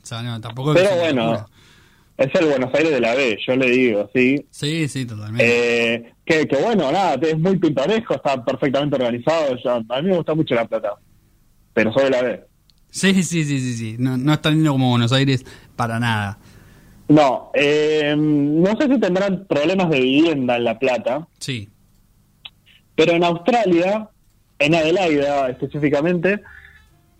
sea, 0.01 0.21
no, 0.23 0.41
tampoco 0.41 0.73
pero 0.73 0.93
bueno, 0.97 1.25
locura. 1.25 1.47
es 2.17 2.35
el 2.35 2.45
Buenos 2.47 2.73
Aires 2.73 2.91
de 2.91 2.99
la 2.99 3.15
B, 3.15 3.37
yo 3.47 3.55
le 3.55 3.69
digo, 3.69 4.09
sí. 4.13 4.45
Sí, 4.49 4.87
sí, 4.89 5.05
totalmente. 5.05 5.93
Eh, 5.93 6.13
que, 6.25 6.45
que 6.47 6.55
bueno, 6.57 6.91
nada, 6.91 7.13
es 7.21 7.39
muy 7.39 7.57
pintoresco, 7.57 8.15
está 8.15 8.43
perfectamente 8.43 8.95
organizado. 8.95 9.55
a 9.89 10.01
mí 10.01 10.09
me 10.09 10.17
gusta 10.17 10.33
mucho 10.33 10.53
La 10.53 10.65
Plata, 10.67 10.95
pero 11.73 11.93
soy 11.93 12.03
de 12.05 12.09
la 12.09 12.21
B. 12.23 12.43
Sí, 12.89 13.13
sí, 13.23 13.43
sí, 13.43 13.59
sí, 13.59 13.73
sí. 13.73 13.95
No, 13.99 14.17
no 14.17 14.33
es 14.33 14.41
tan 14.41 14.53
lindo 14.53 14.71
como 14.71 14.89
Buenos 14.89 15.11
Aires 15.13 15.45
para 15.75 15.99
nada. 15.99 16.39
No, 17.07 17.51
eh, 17.53 18.15
no 18.17 18.75
sé 18.79 18.87
si 18.87 18.99
tendrán 18.99 19.45
problemas 19.45 19.89
de 19.89 19.99
vivienda 19.99 20.55
en 20.57 20.63
La 20.63 20.79
Plata, 20.79 21.27
Sí. 21.39 21.69
pero 22.95 23.11
en 23.13 23.23
Australia, 23.23 24.09
en 24.57 24.73
Adelaida 24.75 25.49
específicamente, 25.49 26.41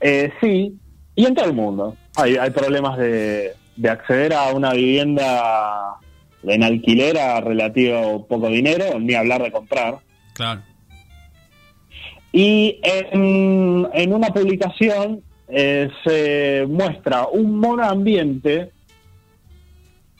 eh, 0.02 0.32
sí, 0.42 0.76
y 1.16 1.26
en 1.26 1.36
todo 1.36 1.46
el 1.46 1.54
mundo. 1.54 1.96
Hay, 2.16 2.36
hay 2.38 2.50
problemas 2.50 2.98
de, 2.98 3.54
de 3.76 3.90
acceder 3.90 4.34
a 4.34 4.54
una 4.54 4.74
vivienda 4.74 5.98
en 6.44 6.64
alquiler 6.64 7.18
a 7.20 7.42
relativo 7.42 8.26
poco 8.28 8.48
dinero, 8.50 9.00
ni 9.00 9.14
hablar 9.14 9.44
de 9.44 9.52
comprar. 9.52 10.00
Claro. 10.34 10.62
Y 12.32 12.80
en, 12.84 13.88
en 13.94 14.14
una 14.14 14.28
publicación 14.30 15.22
eh, 15.48 15.90
se 16.04 16.66
muestra 16.68 17.28
un 17.28 17.60
mono 17.60 17.84
ambiente 17.84 18.72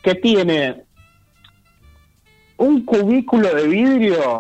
que 0.06 0.14
tiene 0.14 0.84
un 2.58 2.86
cubículo 2.86 3.54
de 3.56 3.68
vidrio 3.68 4.40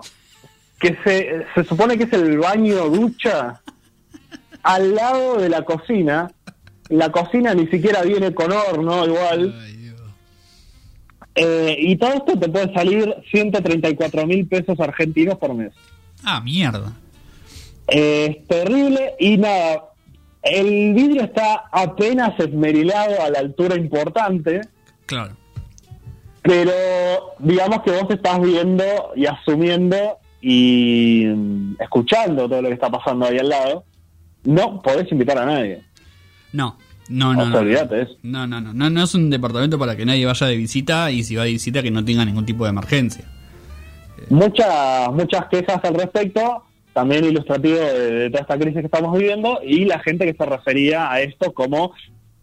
que 0.80 0.96
se, 1.04 1.46
se 1.56 1.64
supone 1.64 1.98
que 1.98 2.04
es 2.04 2.14
el 2.14 2.38
baño 2.38 2.88
ducha 2.90 3.62
al 4.62 4.94
lado 4.94 5.40
de 5.40 5.50
la 5.50 5.66
cocina. 5.66 6.32
La 6.90 7.12
cocina 7.12 7.56
ni 7.56 7.66
siquiera 7.66 8.04
viene 8.04 8.36
con 8.36 8.52
horno 8.52 9.08
igual. 9.08 9.56
Ay. 9.60 9.92
Eh, 11.34 11.76
y 11.80 11.96
todo 11.98 12.14
esto 12.14 12.40
te 12.40 12.48
puede 12.48 12.72
salir 12.74 13.14
134 13.32 14.28
mil 14.28 14.48
pesos 14.48 14.80
argentinos 14.80 15.40
por 15.40 15.56
mes. 15.56 15.74
Ah, 16.24 16.42
mierda. 16.42 16.94
Eh, 17.88 18.38
es 18.38 18.48
terrible 18.48 19.16
y 19.20 19.38
nada, 19.38 19.86
el 20.44 20.94
vidrio 20.94 21.24
está 21.24 21.66
apenas 21.72 22.40
esmerilado 22.40 23.22
a 23.24 23.30
la 23.32 23.40
altura 23.40 23.76
importante, 23.76 24.62
Claro. 25.06 25.36
Pero 26.46 27.34
digamos 27.40 27.82
que 27.82 27.90
vos 27.90 28.06
estás 28.10 28.40
viendo 28.40 28.84
y 29.16 29.26
asumiendo 29.26 30.20
y 30.42 31.26
mm, 31.26 31.78
escuchando 31.80 32.48
todo 32.48 32.62
lo 32.62 32.68
que 32.68 32.76
está 32.76 32.90
pasando 32.90 33.26
ahí 33.26 33.40
al 33.40 33.50
lado. 33.50 33.84
No 34.44 34.80
podés 34.84 35.12
invitar 35.12 35.40
a 35.40 35.46
nadie. 35.46 35.82
No, 36.54 36.78
no, 37.10 37.34
no. 37.34 37.46
No. 37.48 37.62
No, 38.22 38.48
no, 38.48 38.62
no, 38.62 38.90
no, 38.92 39.04
es 39.04 39.16
un 39.16 39.32
departamento 39.32 39.80
para 39.80 39.96
que 39.96 40.06
nadie 40.06 40.28
vaya 40.28 40.46
de 40.46 40.56
visita 40.56 41.10
y 41.10 41.24
si 41.24 41.36
va 41.36 41.46
de 41.46 41.52
visita 41.52 41.82
que 41.82 41.90
no 41.90 42.06
tenga 42.06 42.24
ningún 42.24 42.46
tipo 42.46 42.64
de 42.64 42.70
emergencia. 42.70 43.26
Muchas, 44.30 45.12
muchas 45.12 45.48
quejas 45.48 45.80
al 45.84 45.96
respecto, 45.96 46.64
también 46.94 47.26
ilustrativo 47.26 47.78
de, 47.78 48.12
de 48.12 48.30
toda 48.30 48.42
esta 48.42 48.58
crisis 48.60 48.82
que 48.82 48.86
estamos 48.86 49.18
viviendo 49.18 49.60
y 49.64 49.86
la 49.86 50.00
gente 50.00 50.26
que 50.26 50.38
se 50.38 50.46
refería 50.46 51.12
a 51.12 51.22
esto 51.22 51.54
como 51.54 51.94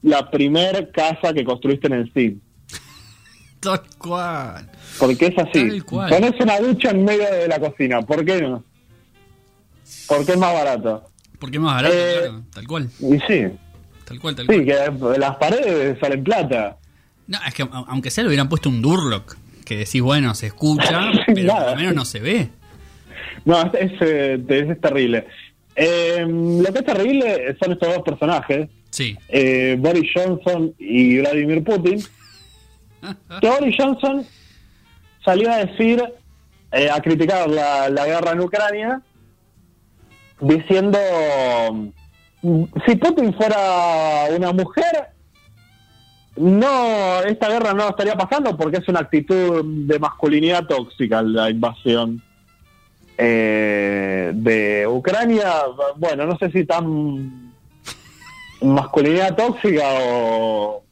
la 0.02 0.28
primer 0.28 0.90
casa 0.90 1.32
que 1.32 1.44
construiste 1.44 1.87
en 1.87 1.92
el 1.92 2.12
CID. 2.12 2.35
Tal 3.62 3.81
cual. 3.99 4.69
Porque 4.99 5.26
es 5.26 5.38
así. 5.38 5.81
Pones 5.88 6.33
una 6.40 6.59
ducha 6.61 6.90
en 6.90 7.04
medio 7.04 7.31
de 7.31 7.49
la 7.49 7.59
cocina. 7.61 8.02
¿Por 8.02 8.25
qué 8.25 8.40
no? 8.42 8.62
Porque 10.09 10.33
es 10.33 10.38
más 10.38 10.52
barato. 10.52 11.04
Porque 11.38 11.57
es 11.57 11.62
más 11.62 11.75
barato, 11.76 11.95
Eh, 11.97 12.14
claro. 12.21 12.42
Tal 12.52 12.66
cual. 12.66 12.90
Y 13.00 13.19
sí, 13.26 13.45
Tal 14.04 14.21
cual, 14.21 14.35
tal 14.37 14.47
sí, 14.47 14.64
cual. 14.64 14.64
que 15.12 15.19
las 15.19 15.37
paredes 15.37 15.99
salen 16.00 16.25
plata. 16.25 16.76
No, 17.26 17.38
es 17.47 17.54
que 17.54 17.66
aunque 17.73 18.11
sea 18.11 18.25
le 18.25 18.28
hubieran 18.28 18.49
puesto 18.49 18.69
un 18.69 18.83
Durlock, 18.83 19.37
que 19.64 19.76
decís, 19.76 20.02
bueno, 20.02 20.35
se 20.35 20.47
escucha, 20.49 21.11
pero 21.35 21.54
por 21.54 21.66
lo 21.71 21.76
menos 21.76 21.95
no 21.95 22.04
se 22.04 22.19
ve. 22.21 22.49
No, 23.45 23.61
es, 23.62 23.75
es, 23.75 23.92
eh, 24.02 24.45
es- 24.49 24.71
es 24.71 24.81
terrible. 24.81 25.26
Eh, 25.75 26.25
lo 26.28 26.73
que 26.73 26.78
es 26.81 26.85
terrible 26.85 27.57
son 27.62 27.73
estos 27.73 27.88
dos 27.95 28.02
personajes, 28.04 28.69
Sí. 28.90 29.16
eh, 29.28 29.76
Boris 29.78 30.11
Johnson 30.14 30.75
y 30.78 31.19
Vladimir 31.19 31.64
Putin. 31.64 32.02
Que 33.40 33.49
Boris 33.49 33.76
Johnson 33.78 34.26
salió 35.25 35.50
a 35.50 35.64
decir, 35.64 36.02
eh, 36.73 36.90
a 36.90 37.00
criticar 37.00 37.49
la, 37.49 37.88
la 37.88 38.06
guerra 38.06 38.32
en 38.32 38.40
Ucrania, 38.40 39.02
diciendo, 40.40 40.99
mm, 42.42 42.64
si 42.87 42.97
Putin 42.97 43.35
fuera 43.35 44.26
una 44.37 44.52
mujer, 44.52 45.12
no, 46.37 47.21
esta 47.21 47.49
guerra 47.49 47.75
no 47.75 47.90
estaría 47.90 48.14
pasando 48.14 48.56
porque 48.56 48.78
es 48.78 48.88
una 48.88 49.00
actitud 49.00 49.62
de 49.64 49.99
masculinidad 49.99 50.66
tóxica 50.66 51.21
la 51.21 51.50
invasión 51.50 52.23
eh, 53.18 54.32
de 54.35 54.87
Ucrania. 54.87 55.52
Bueno, 55.97 56.26
no 56.26 56.38
sé 56.38 56.50
si 56.50 56.64
tan 56.64 57.52
masculinidad 58.62 59.37
tóxica 59.37 59.85
o 59.87 60.82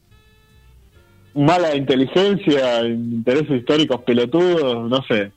mala 1.33 1.75
inteligencia, 1.75 2.83
intereses 2.85 3.59
históricos 3.59 4.01
pelotudos, 4.03 4.89
no 4.89 5.03
sé. 5.03 5.31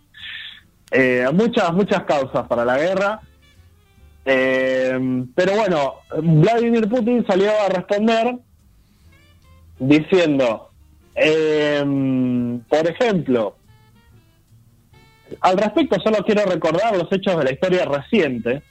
Eh, 0.90 1.26
muchas, 1.32 1.72
muchas 1.72 2.04
causas 2.04 2.46
para 2.46 2.64
la 2.64 2.78
guerra. 2.78 3.20
Eh, 4.24 5.24
pero 5.34 5.52
bueno, 5.56 5.94
Vladimir 6.22 6.88
Putin 6.88 7.24
salió 7.26 7.50
a 7.50 7.68
responder 7.68 8.36
diciendo, 9.78 10.70
eh, 11.14 11.84
por 12.68 12.86
ejemplo, 12.86 13.56
al 15.40 15.58
respecto 15.58 16.00
solo 16.00 16.18
quiero 16.24 16.44
recordar 16.46 16.96
los 16.96 17.10
hechos 17.12 17.36
de 17.38 17.44
la 17.44 17.52
historia 17.52 17.84
reciente, 17.84 18.62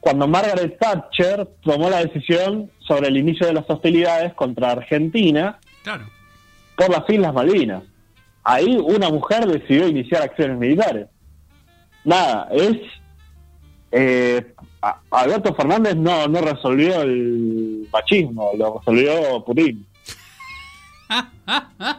cuando 0.00 0.28
Margaret 0.28 0.78
Thatcher 0.78 1.48
tomó 1.62 1.90
la 1.90 2.04
decisión 2.04 2.70
sobre 2.78 3.08
el 3.08 3.16
inicio 3.16 3.48
de 3.48 3.54
las 3.54 3.68
hostilidades 3.68 4.32
contra 4.34 4.70
Argentina 4.70 5.58
Claro. 5.86 6.04
Por 6.76 6.90
las 6.90 7.08
Islas 7.08 7.32
Malvinas. 7.34 7.82
Ahí 8.44 8.76
una 8.76 9.10
mujer 9.10 9.46
decidió 9.46 9.88
iniciar 9.88 10.22
acciones 10.22 10.58
militares. 10.58 11.08
Nada, 12.04 12.48
es... 12.52 12.76
eh, 13.90 14.54
Alberto 15.10 15.52
Fernández 15.54 15.96
no, 15.96 16.28
no 16.28 16.40
resolvió 16.40 17.02
el 17.02 17.88
machismo, 17.92 18.52
lo 18.56 18.78
resolvió 18.78 19.44
Putin. 19.44 19.84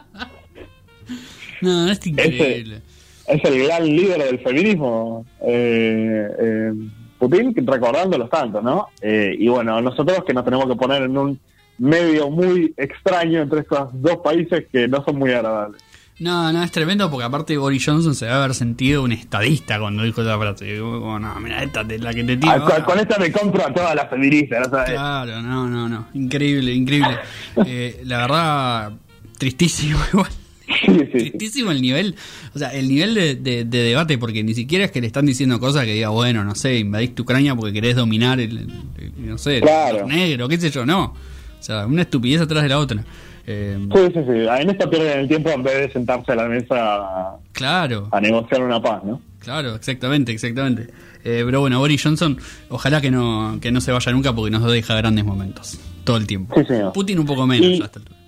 No, 1.60 1.90
es 1.90 2.06
increíble. 2.06 2.82
Es 3.26 3.44
el 3.44 3.64
gran 3.64 3.84
líder 3.84 4.22
del 4.22 4.38
feminismo, 4.40 5.26
eh, 5.40 6.28
eh, 6.38 6.72
Putin, 7.18 7.54
recordándolos 7.66 8.30
tanto, 8.30 8.62
¿no? 8.62 8.88
Eh, 9.02 9.34
y 9.38 9.48
bueno, 9.48 9.80
nosotros 9.80 10.22
que 10.24 10.32
nos 10.32 10.44
tenemos 10.44 10.66
que 10.66 10.76
poner 10.76 11.02
en 11.02 11.18
un 11.18 11.40
medio 11.78 12.30
muy 12.30 12.74
extraño 12.76 13.42
entre 13.42 13.60
estos 13.60 13.88
dos 13.94 14.16
países 14.24 14.64
que 14.72 14.88
no 14.88 15.04
son 15.04 15.16
muy 15.18 15.32
agradables. 15.32 15.80
No, 16.20 16.52
no, 16.52 16.64
es 16.64 16.72
tremendo 16.72 17.08
porque 17.12 17.24
aparte 17.26 17.56
Boris 17.56 17.84
Johnson 17.86 18.12
se 18.16 18.24
debe 18.24 18.36
haber 18.38 18.52
sentido 18.52 19.04
un 19.04 19.12
estadista 19.12 19.78
cuando 19.78 20.02
dijo 20.02 20.20
esa 20.22 20.36
frase. 20.36 20.76
Como, 20.80 21.16
no, 21.20 21.32
mira, 21.38 21.62
esta 21.62 21.82
es 21.88 22.00
la 22.00 22.12
que 22.12 22.24
te 22.24 22.36
tiro. 22.36 22.50
Ah, 22.52 22.58
con, 22.60 22.72
ahora". 22.72 22.84
con 22.84 22.98
esta 22.98 23.18
me 23.20 23.30
compro 23.30 23.64
a 23.64 23.72
todas 23.72 23.94
las 23.94 24.10
feministas, 24.10 24.66
¿no 24.66 24.70
sabes? 24.76 24.90
Claro, 24.94 25.40
no, 25.42 25.68
no, 25.68 25.88
no. 25.88 26.08
Increíble, 26.14 26.72
increíble. 26.74 27.16
Eh, 27.66 28.02
la 28.04 28.18
verdad, 28.18 28.92
tristísimo 29.38 29.98
igual. 30.12 30.30
Sí, 30.66 30.74
sí, 30.86 30.98
sí. 30.98 31.30
Tristísimo 31.30 31.70
el 31.70 31.80
nivel, 31.80 32.16
o 32.52 32.58
sea, 32.58 32.74
el 32.74 32.88
nivel 32.88 33.14
de, 33.14 33.36
de- 33.36 33.64
de 33.64 33.78
debate, 33.78 34.18
porque 34.18 34.42
ni 34.42 34.54
siquiera 34.54 34.84
es 34.86 34.90
que 34.90 35.00
le 35.00 35.06
están 35.06 35.24
diciendo 35.24 35.58
cosas 35.60 35.84
que 35.84 35.94
diga, 35.94 36.08
bueno, 36.08 36.42
no 36.44 36.54
sé, 36.56 36.78
invadiste 36.78 37.22
Ucrania 37.22 37.54
porque 37.54 37.72
querés 37.72 37.94
dominar 37.96 38.38
el, 38.40 38.58
el- 38.58 38.72
el- 38.98 39.12
no 39.28 39.38
sé, 39.38 39.56
el 39.58 39.62
Claro. 39.62 40.06
negro, 40.08 40.48
qué 40.48 40.58
sé 40.58 40.70
yo, 40.70 40.84
no. 40.84 41.14
O 41.58 41.62
sea, 41.62 41.86
una 41.86 42.02
estupidez 42.02 42.40
atrás 42.40 42.62
de 42.62 42.68
la 42.68 42.78
otra. 42.78 43.04
Eh, 43.46 43.78
Sí, 43.94 44.00
sí, 44.14 44.20
sí. 44.26 44.46
En 44.60 44.70
esto 44.70 44.90
pierden 44.90 45.20
el 45.20 45.28
tiempo 45.28 45.50
en 45.50 45.62
vez 45.62 45.74
de 45.86 45.92
sentarse 45.92 46.32
a 46.32 46.34
la 46.36 46.44
mesa 46.48 46.74
a, 46.76 47.36
claro, 47.52 48.08
a 48.12 48.20
negociar 48.20 48.62
una 48.62 48.80
paz, 48.80 49.02
¿no? 49.04 49.20
claro, 49.40 49.74
exactamente, 49.74 50.32
exactamente. 50.32 50.88
Eh, 51.24 51.42
pero 51.44 51.60
bueno, 51.60 51.78
Boris 51.78 52.02
Johnson, 52.02 52.36
ojalá 52.68 53.00
que 53.00 53.10
no, 53.10 53.58
que 53.60 53.72
no 53.72 53.80
se 53.80 53.90
vaya 53.92 54.12
nunca 54.12 54.34
porque 54.34 54.50
nos 54.50 54.70
deja 54.70 54.94
grandes 54.96 55.24
momentos, 55.24 55.78
todo 56.04 56.16
el 56.18 56.26
tiempo. 56.26 56.54
Sí, 56.60 56.66
señor. 56.66 56.92
Putin 56.92 57.18
un 57.18 57.26
poco 57.26 57.46
menos, 57.46 57.66
Y- 57.66 57.78
ya 57.78 57.84
a 57.84 57.86
esta 57.86 57.98
altura. 58.00 58.18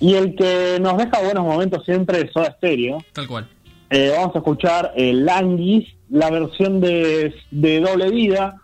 Y 0.00 0.14
el 0.14 0.34
que 0.34 0.78
nos 0.80 0.96
deja 0.98 1.20
buenos 1.22 1.44
momentos 1.44 1.84
siempre 1.84 2.22
es 2.22 2.32
Soda 2.32 2.52
Stereo. 2.56 3.04
tal 3.12 3.28
cual. 3.28 3.46
Eh, 3.90 4.10
vamos 4.16 4.34
a 4.34 4.38
escuchar 4.38 4.92
el 4.96 5.24
Languis, 5.26 5.86
la 6.10 6.30
versión 6.30 6.80
de, 6.80 7.34
de 7.50 7.80
doble 7.80 8.10
vida, 8.10 8.56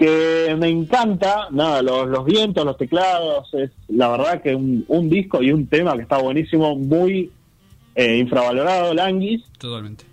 que 0.00 0.56
me 0.58 0.68
encanta, 0.68 1.48
nada, 1.50 1.82
los, 1.82 2.08
los 2.08 2.24
vientos, 2.24 2.64
los 2.64 2.78
teclados, 2.78 3.52
es 3.52 3.70
la 3.88 4.08
verdad 4.08 4.40
que 4.40 4.54
un, 4.56 4.82
un 4.88 5.10
disco 5.10 5.42
y 5.42 5.52
un 5.52 5.66
tema 5.66 5.94
que 5.94 6.00
está 6.00 6.16
buenísimo, 6.16 6.74
muy 6.74 7.30
eh, 7.94 8.16
infravalorado, 8.16 8.94
Languis. 8.94 9.42
Totalmente. 9.58 10.06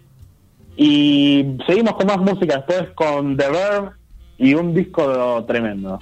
Y 0.75 1.55
seguimos 1.65 1.93
con 1.93 2.07
más 2.07 2.17
música 2.17 2.57
después 2.57 2.89
con 2.95 3.37
The 3.37 3.49
Verb 3.49 3.91
y 4.37 4.55
un 4.55 4.73
disco 4.73 5.45
tremendo. 5.47 6.01